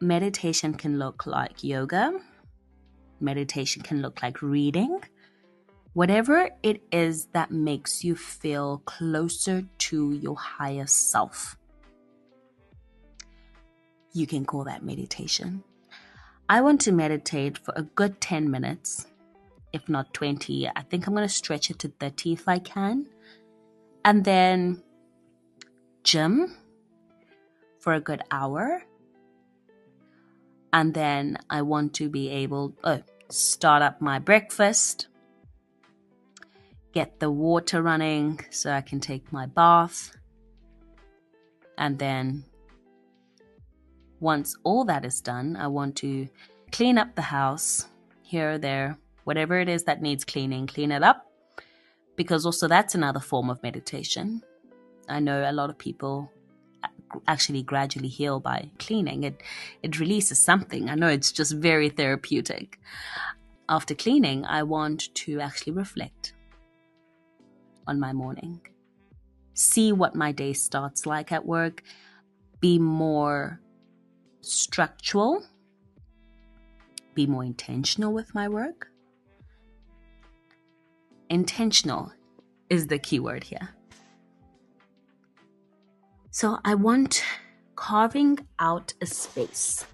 Meditation 0.00 0.74
can 0.74 1.00
look 1.00 1.26
like 1.26 1.64
yoga. 1.64 2.20
Meditation 3.18 3.82
can 3.82 4.00
look 4.00 4.22
like 4.22 4.42
reading. 4.42 5.00
Whatever 5.94 6.50
it 6.64 6.82
is 6.90 7.26
that 7.32 7.52
makes 7.52 8.02
you 8.02 8.16
feel 8.16 8.82
closer 8.84 9.64
to 9.78 10.12
your 10.12 10.36
higher 10.36 10.88
self. 10.88 11.56
You 14.12 14.26
can 14.26 14.44
call 14.44 14.64
that 14.64 14.84
meditation. 14.84 15.62
I 16.48 16.60
want 16.62 16.80
to 16.82 16.92
meditate 16.92 17.58
for 17.58 17.72
a 17.76 17.82
good 17.82 18.20
10 18.20 18.50
minutes, 18.50 19.06
if 19.72 19.88
not 19.88 20.12
20. 20.12 20.68
I 20.68 20.82
think 20.82 21.06
I'm 21.06 21.14
going 21.14 21.26
to 21.26 21.32
stretch 21.32 21.70
it 21.70 21.78
to 21.80 21.88
30 22.00 22.32
if 22.32 22.48
I 22.48 22.58
can. 22.58 23.06
And 24.04 24.24
then 24.24 24.82
gym 26.02 26.56
for 27.78 27.94
a 27.94 28.00
good 28.00 28.22
hour. 28.32 28.82
And 30.72 30.92
then 30.92 31.38
I 31.48 31.62
want 31.62 31.94
to 31.94 32.08
be 32.08 32.30
able 32.30 32.74
oh, 32.82 33.00
start 33.30 33.80
up 33.80 34.00
my 34.00 34.18
breakfast, 34.18 35.06
get 36.94 37.18
the 37.18 37.30
water 37.30 37.82
running 37.82 38.40
so 38.50 38.72
I 38.72 38.80
can 38.80 39.00
take 39.00 39.32
my 39.32 39.46
bath. 39.46 40.16
And 41.76 41.98
then 41.98 42.44
once 44.20 44.56
all 44.62 44.84
that 44.84 45.04
is 45.04 45.20
done, 45.20 45.56
I 45.56 45.66
want 45.66 45.96
to 45.96 46.28
clean 46.70 46.96
up 46.96 47.14
the 47.14 47.22
house 47.22 47.88
here 48.22 48.52
or 48.52 48.58
there, 48.58 48.96
whatever 49.24 49.58
it 49.58 49.68
is 49.68 49.84
that 49.84 50.00
needs 50.00 50.24
cleaning, 50.24 50.66
clean 50.68 50.92
it 50.92 51.02
up. 51.02 51.30
Because 52.16 52.46
also 52.46 52.68
that's 52.68 52.94
another 52.94 53.20
form 53.20 53.50
of 53.50 53.62
meditation. 53.64 54.40
I 55.08 55.18
know 55.18 55.50
a 55.50 55.52
lot 55.52 55.68
of 55.68 55.76
people 55.76 56.30
actually 57.26 57.62
gradually 57.62 58.08
heal 58.08 58.38
by 58.38 58.70
cleaning. 58.78 59.24
It 59.24 59.42
it 59.82 59.98
releases 59.98 60.38
something. 60.38 60.88
I 60.88 60.94
know 60.94 61.08
it's 61.08 61.32
just 61.32 61.52
very 61.52 61.88
therapeutic. 61.88 62.78
After 63.68 63.94
cleaning, 63.94 64.44
I 64.44 64.62
want 64.62 65.14
to 65.14 65.40
actually 65.40 65.72
reflect 65.72 66.34
on 67.86 68.00
my 68.00 68.12
morning. 68.12 68.60
See 69.54 69.92
what 69.92 70.14
my 70.14 70.32
day 70.32 70.52
starts 70.52 71.06
like 71.06 71.32
at 71.32 71.46
work. 71.46 71.82
Be 72.60 72.78
more 72.78 73.60
structural. 74.40 75.44
Be 77.14 77.26
more 77.26 77.44
intentional 77.44 78.12
with 78.12 78.34
my 78.34 78.48
work. 78.48 78.88
Intentional 81.30 82.12
is 82.68 82.86
the 82.86 82.98
key 82.98 83.20
word 83.20 83.44
here. 83.44 83.70
So 86.30 86.58
I 86.64 86.74
want 86.74 87.24
carving 87.76 88.38
out 88.58 88.92
a 89.00 89.06
space 89.06 89.86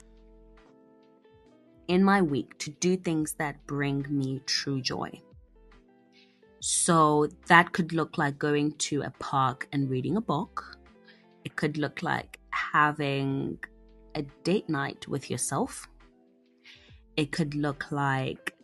in 1.89 2.03
my 2.03 2.23
week 2.23 2.57
to 2.59 2.71
do 2.71 2.97
things 2.97 3.35
that 3.35 3.67
bring 3.67 4.07
me 4.09 4.41
true 4.47 4.81
joy. 4.81 5.11
So 6.61 7.29
that 7.47 7.73
could 7.73 7.93
look 7.93 8.19
like 8.19 8.39
going 8.39 8.73
to 8.73 9.03
a 9.03 9.11
park 9.19 9.67
and 9.73 9.89
reading 9.89 10.17
a 10.17 10.21
book. 10.21 10.79
It 11.45 11.57
could 11.57 11.79
look 11.79 12.03
like 12.03 12.39
having 12.51 13.59
a 14.15 14.23
date 14.45 14.69
night 14.69 15.09
with 15.09 15.31
yourself. 15.31 15.89
It 17.17 17.33
could 17.33 17.55
look 17.55 17.91
like 17.91 18.55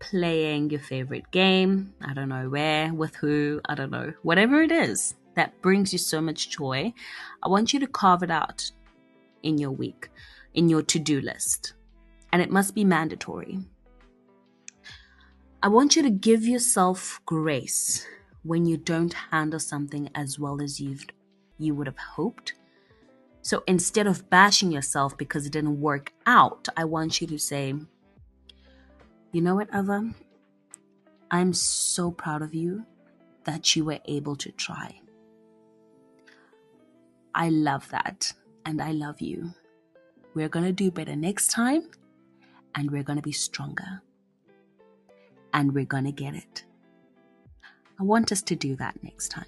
playing 0.00 0.70
your 0.70 0.80
favorite 0.80 1.30
game. 1.30 1.94
I 2.02 2.14
don't 2.14 2.28
know 2.28 2.48
where, 2.48 2.92
with 2.92 3.14
who, 3.16 3.60
I 3.68 3.74
don't 3.74 3.90
know. 3.90 4.12
Whatever 4.22 4.62
it 4.62 4.72
is, 4.72 5.14
that 5.34 5.60
brings 5.62 5.92
you 5.92 5.98
so 5.98 6.20
much 6.20 6.50
joy, 6.50 6.92
I 7.42 7.48
want 7.48 7.72
you 7.72 7.80
to 7.80 7.86
carve 7.86 8.22
it 8.22 8.30
out 8.30 8.70
in 9.42 9.58
your 9.58 9.70
week, 9.70 10.08
in 10.54 10.68
your 10.68 10.82
to 10.82 10.98
do 10.98 11.20
list. 11.20 11.74
And 12.32 12.42
it 12.42 12.50
must 12.50 12.74
be 12.74 12.84
mandatory. 12.84 13.60
I 15.66 15.68
want 15.68 15.96
you 15.96 16.02
to 16.02 16.10
give 16.10 16.46
yourself 16.46 17.20
grace 17.26 18.06
when 18.44 18.66
you 18.66 18.76
don't 18.76 19.12
handle 19.32 19.58
something 19.58 20.08
as 20.14 20.38
well 20.38 20.62
as 20.62 20.80
you've 20.80 21.04
you 21.58 21.74
would 21.74 21.88
have 21.88 21.98
hoped. 21.98 22.52
So 23.42 23.64
instead 23.66 24.06
of 24.06 24.30
bashing 24.30 24.70
yourself 24.70 25.18
because 25.18 25.44
it 25.44 25.52
didn't 25.52 25.80
work 25.80 26.12
out, 26.24 26.68
I 26.76 26.84
want 26.84 27.20
you 27.20 27.26
to 27.26 27.36
say, 27.36 27.74
you 29.32 29.40
know 29.40 29.56
what, 29.56 29.68
Ava? 29.74 30.14
I'm 31.32 31.52
so 31.52 32.12
proud 32.12 32.42
of 32.42 32.54
you 32.54 32.86
that 33.42 33.74
you 33.74 33.86
were 33.86 33.98
able 34.04 34.36
to 34.36 34.52
try. 34.52 35.00
I 37.34 37.48
love 37.48 37.88
that. 37.90 38.32
And 38.64 38.80
I 38.80 38.92
love 38.92 39.20
you. 39.20 39.52
We're 40.32 40.48
going 40.48 40.66
to 40.66 40.72
do 40.72 40.92
better 40.92 41.16
next 41.16 41.50
time. 41.50 41.90
And 42.76 42.88
we're 42.88 43.02
going 43.02 43.18
to 43.18 43.30
be 43.30 43.32
stronger. 43.32 44.00
And 45.52 45.74
we're 45.74 45.84
going 45.84 46.04
to 46.04 46.12
get 46.12 46.34
it. 46.34 46.64
I 47.98 48.02
want 48.02 48.30
us 48.32 48.42
to 48.42 48.56
do 48.56 48.76
that 48.76 49.02
next 49.02 49.30
time. 49.30 49.46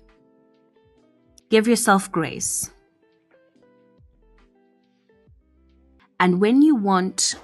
Give 1.50 1.68
yourself 1.68 2.10
grace. 2.10 2.70
And 6.20 6.40
when 6.40 6.62
you 6.62 6.74
want 6.74 7.36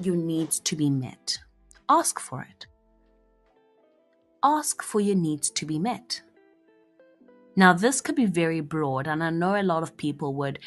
your 0.00 0.16
needs 0.16 0.60
to 0.60 0.76
be 0.76 0.90
met, 0.90 1.38
ask 1.88 2.18
for 2.20 2.42
it. 2.42 2.66
Ask 4.42 4.82
for 4.82 5.00
your 5.00 5.16
needs 5.16 5.50
to 5.50 5.66
be 5.66 5.78
met. 5.78 6.22
Now, 7.56 7.72
this 7.72 8.00
could 8.00 8.14
be 8.14 8.26
very 8.26 8.60
broad, 8.60 9.08
and 9.08 9.22
I 9.22 9.30
know 9.30 9.60
a 9.60 9.64
lot 9.64 9.82
of 9.82 9.96
people 9.96 10.34
would 10.34 10.60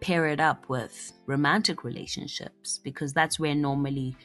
pair 0.00 0.26
it 0.26 0.40
up 0.40 0.68
with 0.68 1.12
romantic 1.26 1.84
relationships 1.84 2.78
because 2.78 3.12
that's 3.12 3.38
where 3.38 3.54
normally 3.54 4.16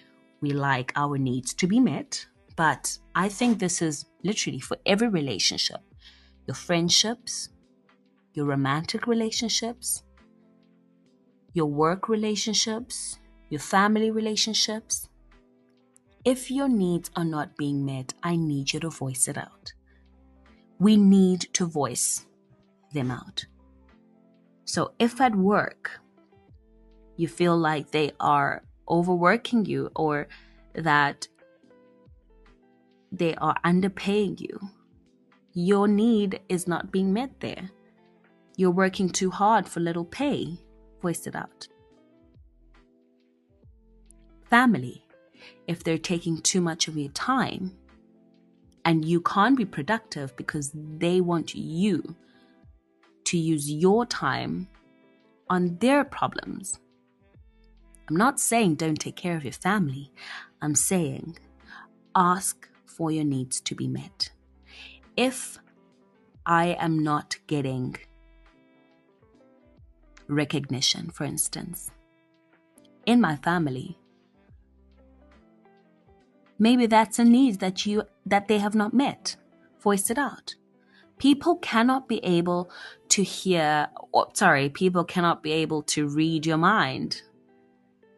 we 0.42 0.52
like 0.52 0.92
our 0.96 1.18
needs 1.18 1.54
to 1.56 1.68
be 1.68 1.80
met. 1.80 2.26
But 2.56 2.98
I 3.16 3.30
think 3.30 3.60
this 3.60 3.82
is 3.82 4.06
literally 4.24 4.60
for 4.60 4.78
every 4.86 5.10
relationship 5.10 5.82
your 6.48 6.56
friendships, 6.56 7.50
your 8.34 8.46
romantic 8.46 9.06
relationships, 9.06 10.04
your 11.54 11.66
work 11.66 12.08
relationships, 12.08 13.20
your 13.50 13.60
family 13.60 14.12
relationships. 14.12 15.10
If 16.24 16.50
your 16.50 16.70
needs 16.70 17.12
are 17.18 17.26
not 17.26 17.58
being 17.58 17.86
met, 17.86 18.14
I 18.24 18.38
need 18.38 18.72
you 18.72 18.80
to 18.80 18.90
voice 18.90 19.28
it 19.28 19.38
out 19.38 19.74
we 20.80 20.98
need 20.98 21.42
to 21.54 21.66
voice 21.66 22.26
them 22.94 23.12
out. 23.12 23.46
So 24.66 24.94
if 25.00 25.20
at 25.22 25.36
work 25.36 26.00
you 27.16 27.28
feel 27.28 27.58
like 27.58 27.92
they 27.92 28.12
are 28.20 28.64
overworking 28.90 29.66
you 29.66 29.92
or 29.96 30.28
that 30.74 31.28
they 33.12 33.36
are 33.36 33.56
underpaying 33.64 34.40
you, 34.40 34.60
your 35.54 35.88
need 35.88 36.40
is 36.50 36.68
not 36.68 36.92
being 36.92 37.14
met 37.14 37.40
there. 37.40 37.72
You're 38.58 38.72
working 38.72 39.10
too 39.10 39.32
hard 39.32 39.68
for 39.68 39.80
little 39.80 40.06
pay. 40.06 40.58
Voice 41.02 41.28
it 41.28 41.36
out. 41.36 41.68
Family, 44.50 45.04
if 45.68 45.84
they're 45.84 45.98
taking 45.98 46.42
too 46.42 46.62
much 46.62 46.88
of 46.88 46.98
your 46.98 47.12
time, 47.12 47.76
and 48.86 49.04
you 49.04 49.20
can't 49.20 49.58
be 49.58 49.66
productive 49.66 50.36
because 50.38 50.72
they 50.74 51.20
want 51.20 51.54
you 51.54 52.16
to 53.26 53.38
use 53.38 53.70
your 53.70 54.06
time 54.06 54.70
on 55.50 55.78
their 55.80 56.06
problems. 56.06 56.80
I'm 58.10 58.16
not 58.16 58.40
saying 58.40 58.76
don't 58.76 59.00
take 59.00 59.16
care 59.16 59.36
of 59.36 59.44
your 59.44 59.54
family. 59.54 60.12
I'm 60.62 60.76
saying 60.76 61.38
ask 62.16 62.68
for 62.86 63.12
your 63.12 63.26
needs 63.26 63.60
to 63.62 63.76
be 63.76 63.88
met. 63.88 64.32
If 65.16 65.58
I 66.46 66.78
am 66.80 67.04
not 67.04 67.38
getting 67.48 67.98
recognition, 70.28 71.10
for 71.10 71.26
instance, 71.26 71.92
in 73.06 73.20
my 73.22 73.36
family, 73.38 73.98
Maybe 76.60 76.88
that's 76.88 77.20
a 77.20 77.24
need 77.24 77.60
that 77.60 77.86
you 77.86 78.04
that 78.26 78.48
they 78.48 78.58
have 78.58 78.76
not 78.76 78.94
met. 78.94 79.36
Voice 79.80 80.10
it 80.10 80.18
out. 80.18 80.56
People 81.20 81.56
cannot 81.58 82.08
be 82.08 82.24
able 82.24 82.70
to 83.10 83.24
hear 83.24 83.90
or, 84.12 84.28
sorry, 84.34 84.70
people 84.70 85.04
cannot 85.04 85.42
be 85.44 85.52
able 85.52 85.84
to 85.84 86.08
read 86.08 86.46
your 86.46 86.58
mind. 86.58 87.22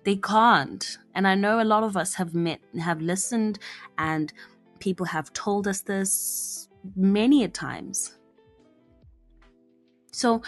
They 0.03 0.15
can't. 0.15 0.97
And 1.13 1.27
I 1.27 1.35
know 1.35 1.61
a 1.61 1.63
lot 1.63 1.83
of 1.83 1.97
us 1.97 2.15
have 2.15 2.33
met 2.33 2.61
have 2.79 3.01
listened 3.01 3.59
and 3.97 4.31
people 4.79 5.05
have 5.05 5.33
told 5.33 5.67
us 5.67 5.81
this 5.81 6.69
many 6.95 7.43
a 7.43 7.49
times. 7.49 8.17
So 10.11 10.41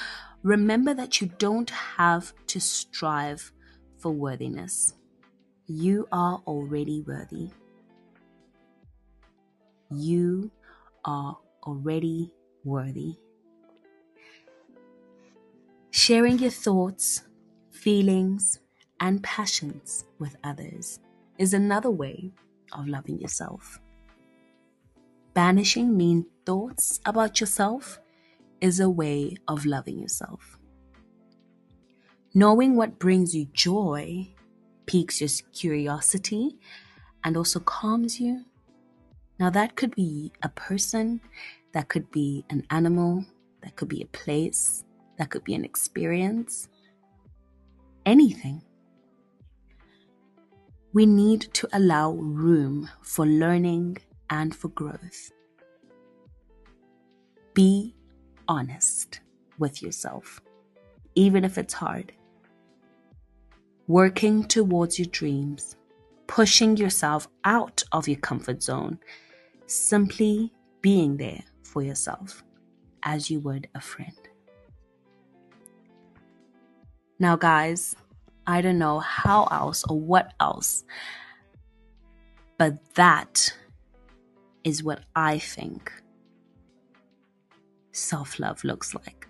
remember 0.44 0.94
that 0.94 1.22
you 1.22 1.32
don't 1.38 1.70
have 1.70 2.34
to 2.48 2.60
strive 2.60 3.52
for 3.98 4.12
worthiness. 4.12 4.94
You 5.68 6.08
are 6.12 6.42
already 6.48 7.02
worthy. 7.02 7.52
You 9.90 10.52
are 11.06 11.38
already 11.64 12.34
worthy. 12.64 13.18
Sharing 15.92 16.40
your 16.40 16.52
thoughts, 16.52 17.24
feelings, 17.70 18.60
and 19.02 19.22
passions 19.24 20.06
with 20.20 20.38
others 20.46 21.00
is 21.38 21.54
another 21.54 21.92
way 21.92 22.32
of 22.72 22.88
loving 22.88 23.20
yourself. 23.20 23.80
Banishing 25.34 25.98
mean 25.98 26.26
thoughts 26.46 27.02
about 27.06 27.42
yourself 27.42 28.00
is 28.62 28.80
a 28.80 28.90
way 28.90 29.36
of 29.50 29.66
loving 29.66 30.00
yourself. 30.00 30.58
Knowing 32.34 32.78
what 32.78 33.00
brings 33.00 33.36
you 33.36 33.46
joy 33.52 34.34
piques 34.86 35.20
your 35.20 35.30
curiosity 35.52 36.58
and 37.26 37.36
also 37.36 37.60
calms 37.60 38.20
you 38.20 38.46
now, 39.42 39.50
that 39.50 39.76
could 39.76 39.96
be 39.96 40.32
a 40.44 40.50
person, 40.50 41.20
that 41.74 41.90
could 41.90 42.12
be 42.12 42.46
an 42.52 42.64
animal, 42.70 43.26
that 43.64 43.76
could 43.76 43.88
be 43.88 44.04
a 44.04 44.06
place, 44.16 44.86
that 45.18 45.32
could 45.32 45.44
be 45.44 45.56
an 45.56 45.66
experience, 45.66 46.68
anything. 48.06 48.62
We 50.94 51.06
need 51.06 51.42
to 51.54 51.68
allow 51.74 52.12
room 52.12 52.90
for 53.02 53.26
learning 53.26 53.98
and 54.30 54.56
for 54.56 54.68
growth. 54.70 55.32
Be 57.54 57.96
honest 58.48 59.22
with 59.58 59.82
yourself, 59.82 60.42
even 61.16 61.46
if 61.46 61.58
it's 61.58 61.74
hard. 61.74 62.12
Working 63.88 64.44
towards 64.44 65.00
your 65.00 65.08
dreams, 65.08 65.76
pushing 66.28 66.78
yourself 66.78 67.28
out 67.44 67.84
of 67.92 68.08
your 68.08 68.20
comfort 68.20 68.64
zone, 68.64 69.00
simply 69.68 70.54
being 70.82 71.18
there 71.18 71.44
for 71.64 71.82
yourself 71.82 72.44
as 73.04 73.30
you 73.30 73.40
would 73.40 73.68
a 73.76 73.82
friend. 73.82 74.18
Now, 77.20 77.36
guys, 77.36 77.96
I 78.48 78.62
don't 78.62 78.80
know 78.80 79.00
how 79.00 79.46
else 79.46 79.84
or 79.88 80.00
what 80.00 80.34
else, 80.40 80.84
but 82.58 82.94
that 82.96 83.54
is 84.64 84.84
what 84.84 85.02
I 85.16 85.40
think 85.40 85.92
self 87.92 88.40
love 88.40 88.64
looks 88.64 88.94
like. 88.94 89.28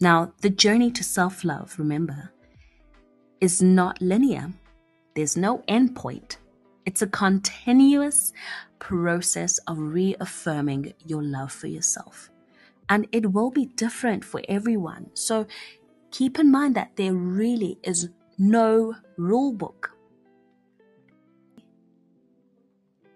Now, 0.00 0.32
the 0.42 0.50
journey 0.50 0.90
to 0.92 1.02
self 1.02 1.44
love, 1.44 1.74
remember, 1.78 2.30
is 3.40 3.60
not 3.62 4.00
linear. 4.00 4.52
There's 5.14 5.36
no 5.36 5.58
endpoint. 5.68 6.36
It's 6.86 7.02
a 7.02 7.06
continuous 7.06 8.32
process 8.78 9.58
of 9.66 9.78
reaffirming 9.78 10.94
your 11.04 11.22
love 11.22 11.52
for 11.52 11.66
yourself. 11.66 12.30
And 12.88 13.06
it 13.12 13.32
will 13.32 13.50
be 13.50 13.66
different 13.66 14.24
for 14.24 14.40
everyone. 14.48 15.10
So 15.14 15.46
keep 16.10 16.38
in 16.38 16.50
mind 16.50 16.74
that 16.76 16.92
there 16.96 17.14
really 17.14 17.78
is 17.82 18.08
no 18.38 18.94
rule 19.16 19.52
book. 19.52 19.90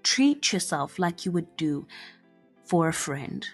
Treat 0.02 0.52
yourself 0.52 0.98
like 0.98 1.24
you 1.24 1.32
would 1.32 1.56
do 1.56 1.86
for 2.64 2.88
a 2.88 2.92
friend. 2.92 3.46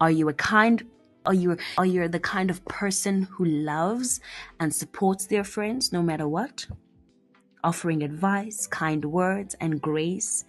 Are 0.00 0.10
you 0.10 0.28
a 0.28 0.34
kind 0.34 0.82
are 1.26 1.34
you 1.34 1.56
are 1.76 1.84
you 1.84 2.08
the 2.08 2.20
kind 2.20 2.50
of 2.50 2.64
person 2.64 3.24
who 3.24 3.44
loves 3.44 4.20
and 4.58 4.74
supports 4.74 5.26
their 5.26 5.44
friends 5.44 5.92
no 5.92 6.02
matter 6.02 6.26
what? 6.26 6.66
Offering 7.62 8.02
advice, 8.02 8.66
kind 8.66 9.04
words 9.04 9.54
and 9.60 9.82
grace 9.82 10.44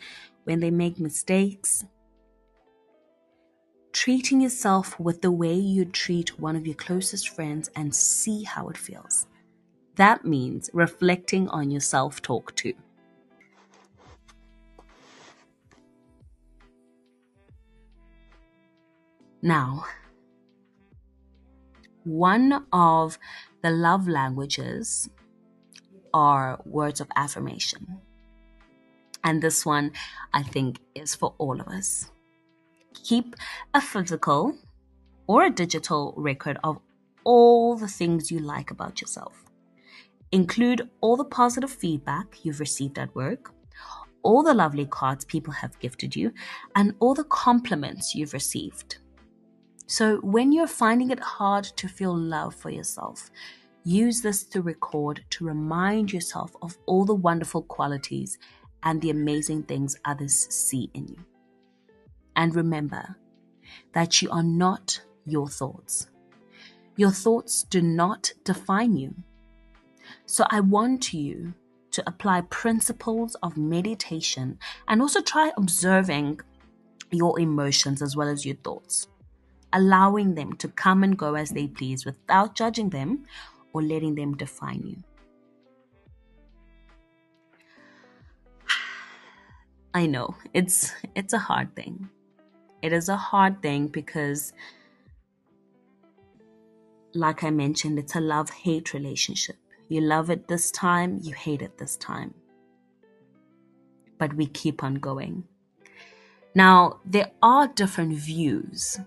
when 0.45 0.61
they 0.61 0.71
make 0.71 0.99
mistakes, 0.99 1.83
treating 3.93 4.41
yourself 4.41 4.99
with 4.99 5.21
the 5.21 5.31
way 5.31 5.53
you 5.53 5.85
treat 5.85 6.39
one 6.39 6.55
of 6.55 6.65
your 6.65 6.75
closest 6.75 7.29
friends 7.29 7.69
and 7.75 7.93
see 7.93 8.43
how 8.43 8.69
it 8.69 8.77
feels. 8.77 9.27
That 9.95 10.25
means 10.25 10.69
reflecting 10.73 11.47
on 11.49 11.71
your 11.71 11.81
self 11.81 12.21
talk 12.21 12.55
too. 12.55 12.73
Now, 19.41 19.85
one 22.03 22.65
of 22.71 23.17
the 23.61 23.71
love 23.71 24.07
languages 24.07 25.09
are 26.13 26.61
words 26.65 27.01
of 27.01 27.07
affirmation. 27.15 27.99
And 29.23 29.41
this 29.41 29.65
one, 29.65 29.91
I 30.33 30.43
think, 30.43 30.79
is 30.95 31.15
for 31.15 31.33
all 31.37 31.59
of 31.59 31.67
us 31.67 32.11
keep 32.93 33.35
a 33.73 33.81
physical 33.81 34.55
or 35.27 35.45
a 35.45 35.49
digital 35.49 36.13
record 36.17 36.57
of 36.63 36.79
all 37.23 37.75
the 37.75 37.87
things 37.87 38.31
you 38.31 38.39
like 38.39 38.71
about 38.71 39.01
yourself. 39.01 39.45
Include 40.31 40.89
all 41.01 41.17
the 41.17 41.25
positive 41.25 41.71
feedback 41.71 42.43
you've 42.43 42.59
received 42.59 42.97
at 42.97 43.13
work, 43.15 43.53
all 44.23 44.43
the 44.43 44.53
lovely 44.53 44.85
cards 44.85 45.25
people 45.25 45.53
have 45.53 45.79
gifted 45.79 46.15
you, 46.15 46.31
and 46.75 46.93
all 46.99 47.13
the 47.13 47.23
compliments 47.25 48.15
you've 48.15 48.33
received. 48.33 48.97
So, 49.87 50.17
when 50.17 50.53
you're 50.53 50.67
finding 50.67 51.11
it 51.11 51.19
hard 51.19 51.65
to 51.65 51.87
feel 51.89 52.15
love 52.15 52.55
for 52.55 52.69
yourself, 52.69 53.29
use 53.83 54.21
this 54.21 54.43
to 54.45 54.61
record 54.61 55.25
to 55.31 55.45
remind 55.45 56.13
yourself 56.13 56.55
of 56.61 56.77
all 56.85 57.03
the 57.03 57.15
wonderful 57.15 57.63
qualities 57.63 58.37
and 58.83 59.01
the 59.01 59.09
amazing 59.09 59.63
things 59.63 59.97
others 60.05 60.33
see 60.33 60.89
in 60.93 61.07
you. 61.07 61.25
And 62.41 62.55
remember 62.55 63.17
that 63.93 64.23
you 64.23 64.31
are 64.31 64.41
not 64.41 64.99
your 65.27 65.47
thoughts. 65.47 66.07
Your 66.95 67.11
thoughts 67.11 67.61
do 67.69 67.83
not 67.83 68.33
define 68.43 68.97
you. 68.97 69.13
So 70.25 70.45
I 70.49 70.61
want 70.61 71.13
you 71.13 71.53
to 71.91 72.03
apply 72.07 72.41
principles 72.49 73.35
of 73.43 73.57
meditation 73.57 74.57
and 74.87 75.03
also 75.03 75.21
try 75.21 75.51
observing 75.55 76.39
your 77.11 77.39
emotions 77.39 78.01
as 78.01 78.15
well 78.15 78.27
as 78.27 78.43
your 78.43 78.55
thoughts, 78.55 79.07
allowing 79.71 80.33
them 80.33 80.53
to 80.53 80.67
come 80.69 81.03
and 81.03 81.15
go 81.15 81.35
as 81.35 81.51
they 81.51 81.67
please 81.67 82.07
without 82.07 82.55
judging 82.55 82.89
them 82.89 83.23
or 83.71 83.83
letting 83.83 84.15
them 84.15 84.35
define 84.35 84.81
you. 84.83 84.97
I 89.93 90.07
know 90.07 90.33
it's 90.55 90.91
it's 91.13 91.33
a 91.33 91.37
hard 91.37 91.75
thing. 91.75 92.09
It 92.81 92.93
is 92.93 93.09
a 93.09 93.15
hard 93.15 93.61
thing 93.61 93.87
because, 93.87 94.53
like 97.13 97.43
I 97.43 97.49
mentioned, 97.51 97.99
it's 97.99 98.15
a 98.15 98.21
love 98.21 98.49
hate 98.49 98.93
relationship. 98.93 99.57
You 99.89 100.01
love 100.01 100.29
it 100.29 100.47
this 100.47 100.71
time, 100.71 101.19
you 101.21 101.33
hate 101.33 101.61
it 101.61 101.77
this 101.77 101.97
time. 101.97 102.33
But 104.17 104.33
we 104.35 104.45
keep 104.47 104.83
on 104.83 104.95
going. 104.95 105.43
Now, 106.55 106.99
there 107.05 107.31
are 107.41 107.67
different 107.67 108.13
views 108.13 108.99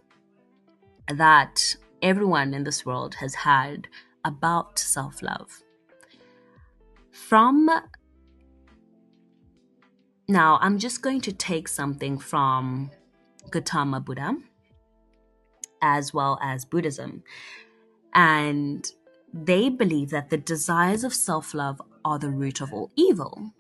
that 1.09 1.77
everyone 2.03 2.55
in 2.55 2.65
this 2.65 2.87
world 2.87 3.17
has 3.17 3.35
had 3.35 3.89
about 4.25 4.79
self 4.79 5.23
love. 5.23 5.63
From 7.11 7.71
now, 10.29 10.59
I'm 10.61 10.79
just 10.79 11.03
going 11.03 11.21
to 11.23 11.33
take 11.33 11.69
something 11.69 12.19
from 12.19 12.91
Gautama 13.51 14.01
Buddha, 14.01 14.37
as 15.83 16.15
well 16.15 16.39
as 16.43 16.65
Buddhism. 16.65 17.23
And 18.15 18.91
they 19.33 19.69
believe 19.69 20.11
that 20.11 20.31
the 20.31 20.37
desires 20.37 21.05
of 21.05 21.13
self 21.13 21.55
love 21.55 21.83
are 22.05 22.19
the 22.19 22.31
root 22.31 22.61
of 22.61 22.73
all 22.73 22.91
evil. 22.97 23.53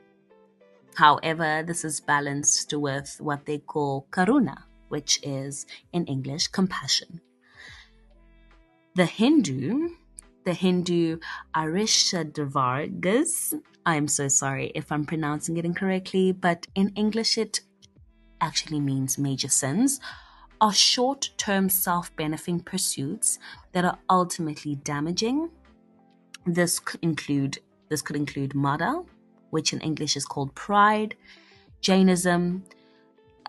However, 0.95 1.65
this 1.67 1.85
is 1.85 2.01
balanced 2.01 2.73
with 2.73 3.17
what 3.19 3.47
they 3.47 3.59
call 3.59 4.07
karuna, 4.11 4.65
which 4.89 5.19
is 5.23 5.67
in 5.93 6.07
English 6.07 6.49
compassion. 6.49 7.21
The 8.95 9.07
Hindu, 9.07 9.89
the 10.45 10.55
Hindu 10.55 11.19
Arishadvargas, 11.57 13.61
I'm 13.85 14.07
so 14.07 14.29
sorry 14.29 14.71
if 14.75 14.93
I'm 14.93 15.05
pronouncing 15.05 15.57
it 15.57 15.65
incorrectly, 15.65 16.31
but 16.31 16.69
in 16.77 16.93
English 16.95 17.37
it 17.37 17.61
actually 18.45 18.81
means 18.81 19.19
major 19.19 19.49
sins, 19.49 20.01
are 20.61 20.73
short 20.73 21.31
term 21.37 21.69
self 21.69 22.15
benefiting 22.17 22.61
pursuits 22.61 23.39
that 23.73 23.85
are 23.85 23.99
ultimately 24.09 24.77
damaging. 24.77 25.51
This 26.47 26.79
could 26.79 27.01
include 27.03 27.59
this 27.89 28.03
could 28.03 28.17
include 28.17 28.55
mada, 28.55 29.03
which 29.51 29.73
in 29.73 29.81
English 29.81 30.17
is 30.17 30.25
called 30.25 30.55
pride, 30.55 31.17
Jainism, 31.81 32.65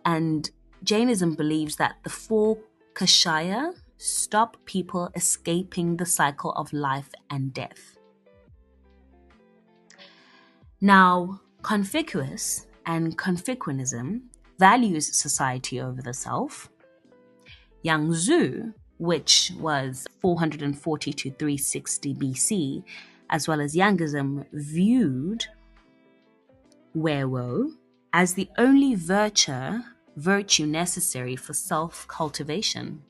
and 0.03 0.49
Jainism 0.83 1.35
believes 1.35 1.75
that 1.77 1.95
the 2.03 2.09
four 2.09 2.57
kashaya 2.93 3.73
stop 3.97 4.57
people 4.65 5.09
escaping 5.15 5.97
the 5.97 6.05
cycle 6.05 6.51
of 6.53 6.71
life 6.73 7.11
and 7.29 7.53
death. 7.53 7.97
Now, 10.81 11.39
Confucius 11.61 12.67
and 12.85 13.17
Confucianism 13.17 14.29
values 14.59 15.17
society 15.17 15.79
over 15.79 16.01
the 16.01 16.13
self. 16.13 16.69
Yang 17.81 18.07
Zhu, 18.09 18.73
which 18.97 19.51
was 19.59 20.07
440 20.19 21.13
to 21.13 21.31
360 21.31 22.15
BC, 22.15 22.83
as 23.29 23.47
well 23.47 23.61
as 23.61 23.75
Yangism, 23.75 24.45
viewed 24.53 25.45
Weiwo 26.95 27.71
as 28.13 28.33
the 28.33 28.49
only 28.57 28.95
virtue, 28.95 29.81
virtue 30.15 30.65
necessary 30.65 31.35
for 31.35 31.53
self 31.53 32.07
cultivation. 32.07 33.01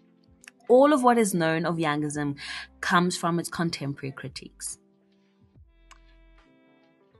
All 0.67 0.93
of 0.93 1.03
what 1.03 1.19
is 1.19 1.35
known 1.35 1.65
of 1.65 1.75
Yangism 1.75 2.37
comes 2.81 3.15
from 3.15 3.39
its 3.39 3.49
contemporary 3.49 4.11
critiques. 4.11 4.79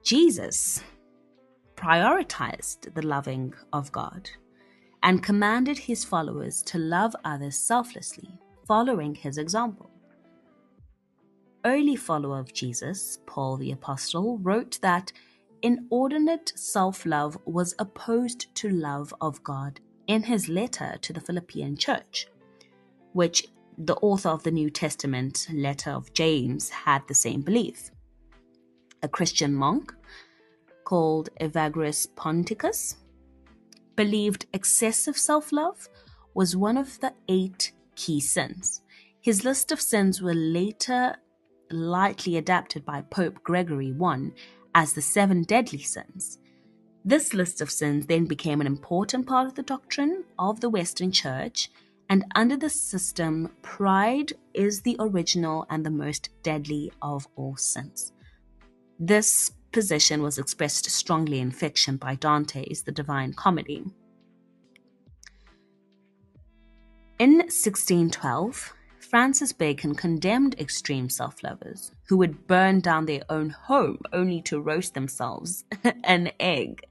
Jesus 0.04 0.84
prioritized 1.76 2.94
the 2.94 3.06
loving 3.06 3.54
of 3.74 3.92
God 3.92 4.30
and 5.04 5.24
commanded 5.24 5.78
his 5.78 6.04
followers 6.04 6.62
to 6.64 6.78
love 6.78 7.16
others 7.24 7.56
selflessly, 7.56 8.30
following 8.68 9.16
his 9.16 9.38
example. 9.38 9.90
early 11.66 11.96
follower 11.96 12.40
of 12.40 12.54
Jesus, 12.54 13.20
Paul 13.26 13.58
the 13.58 13.72
Apostle, 13.72 14.38
wrote 14.40 14.80
that 14.82 15.12
inordinate 15.62 16.54
self 16.56 17.06
love 17.06 17.38
was 17.46 17.76
opposed 17.80 18.54
to 18.56 18.70
love 18.70 19.14
of 19.22 19.44
God 19.44 19.80
in 20.08 20.24
his 20.24 20.48
letter 20.48 20.98
to 21.02 21.14
the 21.14 21.22
Philippian 21.22 21.76
church, 21.76 22.28
which 23.14 23.48
the 23.78 23.96
author 23.96 24.30
of 24.30 24.44
the 24.44 24.52
New 24.52 24.70
Testament 24.70 25.48
letter 25.54 25.92
of 25.92 26.14
James 26.14 26.70
had 26.70 27.08
the 27.08 27.14
same 27.14 27.42
belief. 27.42 27.92
A 29.04 29.08
Christian 29.08 29.54
monk 29.54 29.94
called 30.86 31.30
Evagrius 31.42 32.08
Ponticus 32.16 32.96
believed 33.96 34.46
excessive 34.54 35.18
self 35.18 35.52
love 35.52 35.90
was 36.34 36.56
one 36.56 36.78
of 36.78 37.00
the 37.00 37.14
eight 37.28 37.72
key 37.96 38.20
sins. 38.20 38.82
His 39.22 39.44
list 39.44 39.72
of 39.72 39.82
sins 39.82 40.22
were 40.22 40.34
later 40.34 41.16
lightly 41.72 42.38
adapted 42.38 42.86
by 42.86 43.02
Pope 43.02 43.44
Gregory 43.44 43.94
I 44.02 44.32
as 44.76 44.94
the 44.94 45.02
seven 45.02 45.44
deadly 45.44 45.80
sins. 45.80 46.38
This 47.04 47.34
list 47.34 47.62
of 47.62 47.72
sins 47.72 48.06
then 48.06 48.26
became 48.26 48.62
an 48.62 48.68
important 48.68 49.28
part 49.28 49.48
of 49.48 49.56
the 49.56 49.64
doctrine 49.64 50.24
of 50.38 50.60
the 50.60 50.70
Western 50.70 51.12
Church, 51.12 51.70
and 52.10 52.26
under 52.36 52.58
the 52.58 52.70
system, 52.70 53.52
pride 53.62 54.34
is 54.54 54.82
the 54.82 54.96
original 55.00 55.66
and 55.70 55.86
the 55.86 55.92
most 55.92 56.30
deadly 56.44 56.92
of 57.02 57.28
all 57.36 57.56
sins. 57.56 58.12
This 59.00 59.52
position 59.76 60.22
was 60.22 60.38
expressed 60.38 60.90
strongly 60.90 61.42
in 61.42 61.52
fiction 61.52 61.98
by 61.98 62.16
Dante's 62.16 62.84
The 62.84 62.94
Divine 62.94 63.34
Comedy. 63.34 63.84
In 67.20 67.34
1612, 67.40 68.74
Francis 69.00 69.52
Bacon 69.52 69.94
condemned 69.94 70.56
extreme 70.58 71.10
self 71.10 71.44
lovers 71.44 71.92
who 72.08 72.16
would 72.16 72.48
burn 72.48 72.80
down 72.80 73.06
their 73.06 73.24
own 73.30 73.50
home 73.50 74.00
only 74.14 74.42
to 74.44 74.62
roast 74.62 74.94
themselves 74.94 75.66
an 76.06 76.32
egg. 76.40 76.82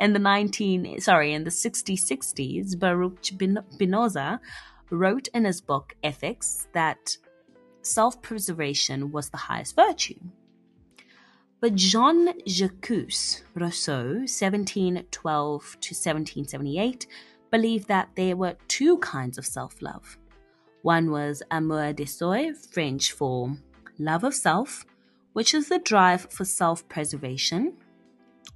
In 0.00 0.12
the 0.12 0.18
19 0.18 1.00
sorry, 1.00 1.32
in 1.32 1.44
the 1.44 1.50
6060s, 1.50 2.76
Baruch 2.80 3.24
Spinoza 3.24 4.40
wrote 4.90 5.28
in 5.28 5.44
his 5.44 5.60
book 5.60 5.94
Ethics 6.02 6.66
that 6.72 7.16
self-preservation 7.82 9.12
was 9.12 9.30
the 9.30 9.36
highest 9.36 9.76
virtue. 9.76 10.18
But 11.62 11.76
Jean 11.76 12.34
Jacques 12.44 12.90
Rousseau, 13.54 14.24
1712 14.26 15.06
to 15.62 15.94
1778, 15.94 17.06
believed 17.52 17.86
that 17.86 18.08
there 18.16 18.36
were 18.36 18.56
two 18.66 18.98
kinds 18.98 19.38
of 19.38 19.46
self 19.46 19.80
love. 19.80 20.18
One 20.82 21.12
was 21.12 21.40
amour 21.52 21.92
de 21.92 22.04
soi, 22.04 22.52
French 22.52 23.12
for 23.12 23.56
love 23.96 24.24
of 24.24 24.34
self, 24.34 24.84
which 25.34 25.54
is 25.54 25.68
the 25.68 25.78
drive 25.78 26.26
for 26.32 26.44
self 26.44 26.88
preservation. 26.88 27.74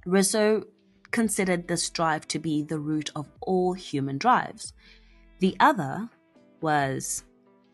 Rousseau 0.05 0.65
considered 1.11 1.69
this 1.69 1.89
drive 1.89 2.27
to 2.27 2.39
be 2.39 2.61
the 2.61 2.77
root 2.77 3.09
of 3.15 3.31
all 3.39 3.71
human 3.71 4.17
drives. 4.17 4.73
The 5.39 5.55
other 5.61 6.09
was 6.59 7.23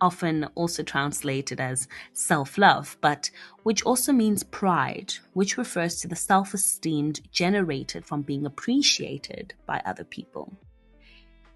often 0.04 0.44
also 0.54 0.84
translated 0.84 1.62
as 1.62 1.88
self 2.12 2.58
love, 2.58 2.98
but 3.00 3.32
which 3.64 3.82
also 3.84 4.12
means 4.12 4.44
pride, 4.44 5.14
which 5.32 5.58
refers 5.58 6.02
to 6.02 6.08
the 6.08 6.16
self 6.16 6.54
esteem 6.54 7.14
generated 7.32 8.06
from 8.06 8.22
being 8.22 8.46
appreciated 8.46 9.54
by 9.66 9.82
other 9.86 10.04
people. 10.04 10.54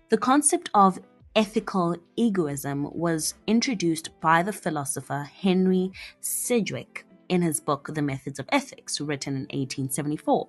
The 0.10 0.18
concept 0.18 0.70
of 0.74 1.00
ethical 1.36 1.98
egoism 2.16 2.90
was 2.94 3.34
introduced 3.46 4.10
by 4.22 4.42
the 4.42 4.54
philosopher 4.54 5.30
Henry 5.42 5.92
Sidgwick 6.22 7.06
in 7.28 7.42
his 7.42 7.60
book 7.60 7.90
The 7.94 8.02
Methods 8.02 8.40
of 8.40 8.48
Ethics, 8.50 9.02
written 9.02 9.34
in 9.36 9.42
1874. 9.42 10.48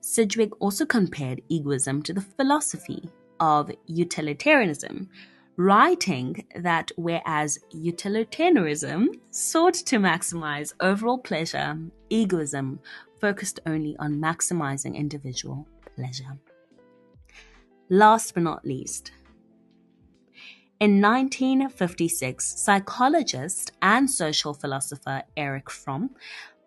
Sidgwick 0.00 0.50
also 0.60 0.84
compared 0.84 1.42
egoism 1.48 2.02
to 2.02 2.12
the 2.12 2.20
philosophy 2.20 3.08
of 3.38 3.70
utilitarianism, 3.86 5.08
writing 5.58 6.46
that 6.54 6.92
whereas 6.94 7.58
utilitarianism 7.72 9.10
sought 9.30 9.74
to 9.74 9.98
maximize 9.98 10.72
overall 10.78 11.18
pleasure, 11.18 11.76
egoism 12.08 12.78
focused 13.20 13.58
only 13.66 13.96
on 13.98 14.14
maximizing 14.14 14.94
individual 14.94 15.66
pleasure. 15.96 16.38
Last 17.90 18.34
but 18.34 18.44
not 18.44 18.64
least, 18.64 19.10
in 20.78 21.02
1956, 21.02 22.60
psychologist 22.60 23.72
and 23.82 24.08
social 24.08 24.54
philosopher 24.54 25.24
Eric 25.36 25.70
Fromm 25.70 26.10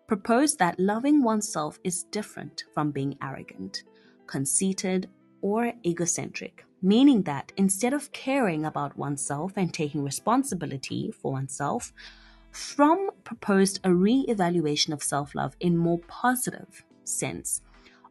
proposed 0.06 0.58
that 0.58 0.78
loving 0.78 1.22
oneself 1.22 1.78
is 1.82 2.02
different 2.02 2.64
from 2.74 2.90
being 2.90 3.16
arrogant, 3.22 3.84
conceited, 4.26 5.08
or 5.40 5.72
egocentric 5.86 6.66
meaning 6.82 7.22
that 7.22 7.52
instead 7.56 7.92
of 7.92 8.12
caring 8.12 8.64
about 8.64 8.98
oneself 8.98 9.52
and 9.56 9.72
taking 9.72 10.02
responsibility 10.02 11.10
for 11.10 11.32
oneself, 11.32 11.92
Fromm 12.50 13.10
proposed 13.24 13.80
a 13.82 13.94
re-evaluation 13.94 14.92
of 14.92 15.02
self-love 15.02 15.56
in 15.60 15.76
more 15.76 16.00
positive 16.06 16.84
sense, 17.04 17.62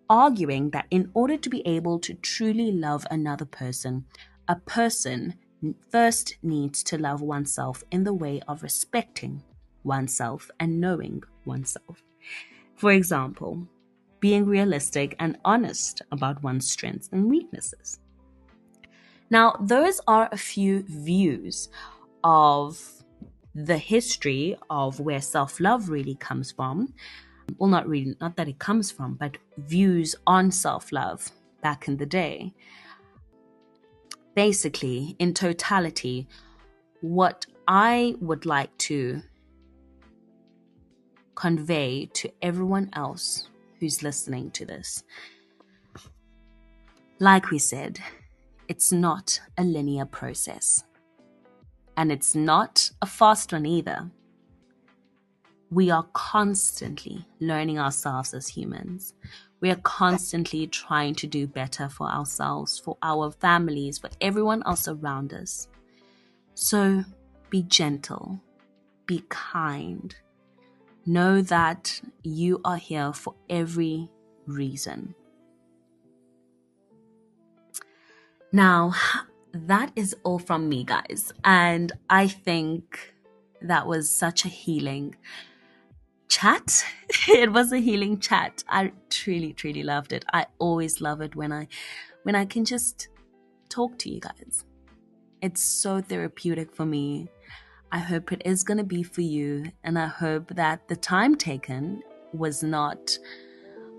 arguing 0.09 0.71
that 0.71 0.87
in 0.89 1.11
order 1.13 1.37
to 1.37 1.49
be 1.49 1.65
able 1.67 1.99
to 1.99 2.15
truly 2.15 2.71
love 2.71 3.05
another 3.11 3.45
person, 3.45 4.05
a 4.47 4.55
person 4.55 5.35
first 5.89 6.37
needs 6.41 6.81
to 6.83 6.97
love 6.97 7.21
oneself 7.21 7.83
in 7.91 8.03
the 8.03 8.13
way 8.13 8.41
of 8.47 8.63
respecting 8.63 9.43
oneself 9.83 10.49
and 10.59 10.81
knowing 10.81 11.21
oneself. 11.45 12.03
For 12.75 12.91
example, 12.91 13.67
being 14.19 14.45
realistic 14.45 15.15
and 15.19 15.37
honest 15.45 16.01
about 16.11 16.43
one's 16.43 16.69
strengths 16.69 17.09
and 17.11 17.29
weaknesses. 17.29 18.00
Now, 19.31 19.55
those 19.61 20.01
are 20.07 20.27
a 20.29 20.37
few 20.37 20.83
views 20.83 21.69
of 22.21 22.79
the 23.55 23.77
history 23.77 24.57
of 24.69 24.99
where 24.99 25.21
self 25.21 25.61
love 25.61 25.89
really 25.89 26.15
comes 26.15 26.51
from. 26.51 26.93
Well, 27.57 27.69
not 27.69 27.87
really, 27.87 28.15
not 28.19 28.35
that 28.35 28.49
it 28.49 28.59
comes 28.59 28.91
from, 28.91 29.15
but 29.15 29.37
views 29.57 30.15
on 30.27 30.51
self 30.51 30.91
love 30.91 31.31
back 31.61 31.87
in 31.87 31.95
the 31.95 32.05
day. 32.05 32.53
Basically, 34.35 35.15
in 35.17 35.33
totality, 35.33 36.27
what 36.99 37.45
I 37.67 38.15
would 38.19 38.45
like 38.45 38.77
to 38.89 39.21
convey 41.35 42.07
to 42.13 42.29
everyone 42.41 42.89
else 42.93 43.47
who's 43.79 44.03
listening 44.03 44.51
to 44.51 44.65
this. 44.65 45.03
Like 47.19 47.49
we 47.49 47.59
said, 47.59 47.99
it's 48.71 48.93
not 48.93 49.37
a 49.57 49.65
linear 49.65 50.05
process. 50.05 50.85
And 51.97 52.09
it's 52.09 52.35
not 52.35 52.89
a 53.01 53.05
fast 53.05 53.51
one 53.51 53.65
either. 53.65 54.09
We 55.69 55.91
are 55.91 56.07
constantly 56.13 57.25
learning 57.41 57.79
ourselves 57.79 58.33
as 58.33 58.47
humans. 58.47 59.13
We 59.59 59.71
are 59.71 59.81
constantly 59.83 60.67
trying 60.67 61.15
to 61.15 61.27
do 61.27 61.47
better 61.47 61.89
for 61.89 62.07
ourselves, 62.07 62.79
for 62.79 62.95
our 63.03 63.31
families, 63.31 63.97
for 63.97 64.09
everyone 64.21 64.63
else 64.65 64.87
around 64.87 65.33
us. 65.33 65.67
So 66.55 67.03
be 67.49 67.63
gentle, 67.63 68.39
be 69.05 69.21
kind. 69.27 70.15
Know 71.05 71.41
that 71.41 71.99
you 72.23 72.61
are 72.63 72.77
here 72.77 73.11
for 73.11 73.35
every 73.49 74.09
reason. 74.45 75.13
Now, 78.51 78.93
that 79.53 79.91
is 79.95 80.15
all 80.23 80.39
from 80.39 80.67
me, 80.67 80.83
guys. 80.83 81.31
And 81.43 81.91
I 82.09 82.27
think 82.27 83.13
that 83.61 83.87
was 83.87 84.09
such 84.09 84.43
a 84.45 84.49
healing 84.49 85.15
chat. 86.27 86.83
it 87.29 87.51
was 87.53 87.71
a 87.71 87.77
healing 87.77 88.19
chat. 88.19 88.63
I 88.67 88.91
truly, 89.09 89.53
truly 89.53 89.83
loved 89.83 90.11
it. 90.11 90.25
I 90.33 90.47
always 90.59 91.01
love 91.01 91.21
it 91.21 91.35
when 91.35 91.51
I 91.51 91.67
when 92.23 92.35
I 92.35 92.45
can 92.45 92.65
just 92.65 93.07
talk 93.69 93.97
to 93.99 94.09
you 94.09 94.19
guys. 94.19 94.65
It's 95.41 95.61
so 95.61 96.01
therapeutic 96.01 96.75
for 96.75 96.85
me. 96.85 97.29
I 97.91 97.99
hope 97.99 98.31
it 98.31 98.41
is 98.45 98.63
going 98.63 98.77
to 98.77 98.83
be 98.83 99.03
for 99.03 99.21
you 99.21 99.71
and 99.83 99.97
I 99.97 100.07
hope 100.07 100.55
that 100.55 100.87
the 100.87 100.95
time 100.95 101.35
taken 101.35 102.01
was 102.31 102.63
not 102.63 103.17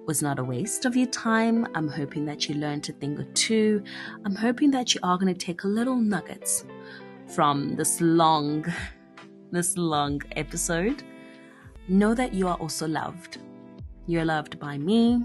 was 0.07 0.23
not 0.23 0.39
a 0.39 0.45
waste 0.45 0.85
of 0.85 0.97
your 0.97 1.07
time. 1.07 1.67
I'm 1.75 1.89
hoping 1.89 2.25
that 2.27 2.49
you 2.49 2.57
learned 2.57 2.89
a 2.89 2.93
thing 2.93 3.19
or 3.19 3.25
two. 3.35 3.83
I'm 4.25 4.35
hoping 4.35 4.71
that 4.73 4.95
you 4.95 5.01
are 5.03 5.17
going 5.19 5.33
to 5.33 5.47
take 5.47 5.65
a 5.65 5.69
little 5.69 5.97
nuggets 5.97 6.65
from 7.29 7.77
this 7.77 8.01
long, 8.01 8.65
this 9.53 9.77
long 9.77 10.21
episode. 10.37 11.03
Know 11.89 12.15
that 12.15 12.35
you 12.35 12.49
are 12.49 12.57
also 12.57 12.87
loved. 12.89 13.39
You're 14.07 14.25
loved 14.25 14.59
by 14.59 14.79
me. 14.79 15.23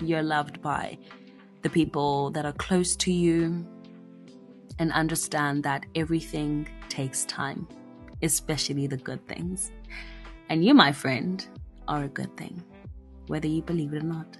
You're 0.00 0.22
loved 0.22 0.62
by 0.62 0.98
the 1.62 1.70
people 1.70 2.30
that 2.30 2.44
are 2.44 2.52
close 2.52 2.96
to 2.96 3.12
you. 3.12 3.66
And 4.78 4.92
understand 4.92 5.64
that 5.64 5.86
everything 5.94 6.68
takes 6.88 7.24
time. 7.24 7.66
especially 8.22 8.86
the 8.86 8.96
good 8.96 9.26
things. 9.28 9.70
And 10.48 10.64
you, 10.64 10.74
my 10.74 10.92
friend, 10.92 11.46
are 11.86 12.04
a 12.04 12.08
good 12.08 12.36
thing, 12.36 12.62
whether 13.28 13.46
you 13.46 13.62
believe 13.62 13.92
it 13.92 14.02
or 14.02 14.06
not. 14.06 14.36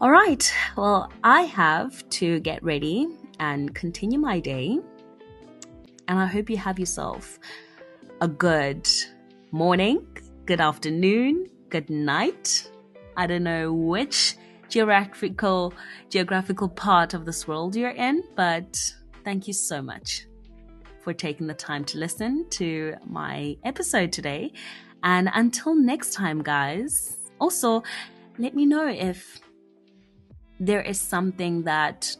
All 0.00 0.10
right, 0.10 0.52
well, 0.76 1.12
I 1.24 1.42
have 1.42 2.08
to 2.10 2.38
get 2.40 2.62
ready 2.62 3.08
and 3.40 3.74
continue 3.74 4.18
my 4.18 4.38
day. 4.38 4.78
And 6.06 6.18
I 6.18 6.26
hope 6.26 6.48
you 6.48 6.56
have 6.56 6.78
yourself 6.78 7.38
a 8.20 8.28
good 8.28 8.88
morning, 9.50 10.06
good 10.46 10.60
afternoon, 10.60 11.48
good 11.68 11.90
night. 11.90 12.70
I 13.16 13.26
don't 13.26 13.42
know 13.42 13.72
which 13.72 14.36
geographical 14.68 15.74
geographical 16.10 16.68
part 16.68 17.14
of 17.14 17.24
this 17.24 17.48
world 17.48 17.74
you're 17.74 17.90
in, 17.90 18.22
but 18.36 18.78
thank 19.24 19.46
you 19.46 19.52
so 19.52 19.82
much 19.82 20.26
for 21.02 21.12
taking 21.12 21.46
the 21.46 21.54
time 21.54 21.84
to 21.86 21.98
listen 21.98 22.48
to 22.50 22.94
my 23.06 23.56
episode 23.64 24.12
today. 24.12 24.52
And 25.02 25.30
until 25.32 25.74
next 25.74 26.12
time, 26.12 26.42
guys, 26.42 27.17
also 27.40 27.82
let 28.38 28.54
me 28.54 28.66
know 28.66 28.86
if 28.86 29.40
there 30.60 30.82
is 30.82 31.00
something 31.00 31.62
that 31.64 32.16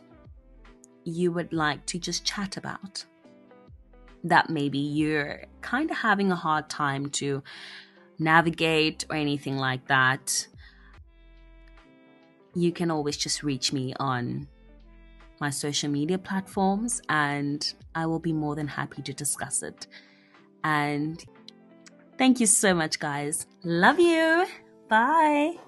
you 1.04 1.32
would 1.32 1.52
like 1.52 1.84
to 1.86 1.98
just 1.98 2.24
chat 2.24 2.56
about 2.56 3.04
that 4.24 4.50
maybe 4.50 4.78
you're 4.78 5.44
kind 5.60 5.90
of 5.90 5.96
having 5.96 6.30
a 6.32 6.36
hard 6.36 6.68
time 6.68 7.08
to 7.10 7.42
navigate 8.18 9.06
or 9.10 9.16
anything 9.16 9.56
like 9.56 9.86
that, 9.88 10.46
you 12.54 12.72
can 12.72 12.90
always 12.90 13.16
just 13.16 13.42
reach 13.42 13.72
me 13.72 13.94
on 14.00 14.48
my 15.40 15.50
social 15.50 15.88
media 15.88 16.18
platforms 16.18 17.00
and 17.08 17.74
I 17.94 18.06
will 18.06 18.18
be 18.18 18.32
more 18.32 18.56
than 18.56 18.66
happy 18.66 19.02
to 19.02 19.12
discuss 19.12 19.62
it. 19.62 19.86
And 20.64 21.24
thank 22.16 22.40
you 22.40 22.46
so 22.46 22.74
much, 22.74 22.98
guys. 22.98 23.46
Love 23.62 24.00
you. 24.00 24.46
Bye. 24.89 25.59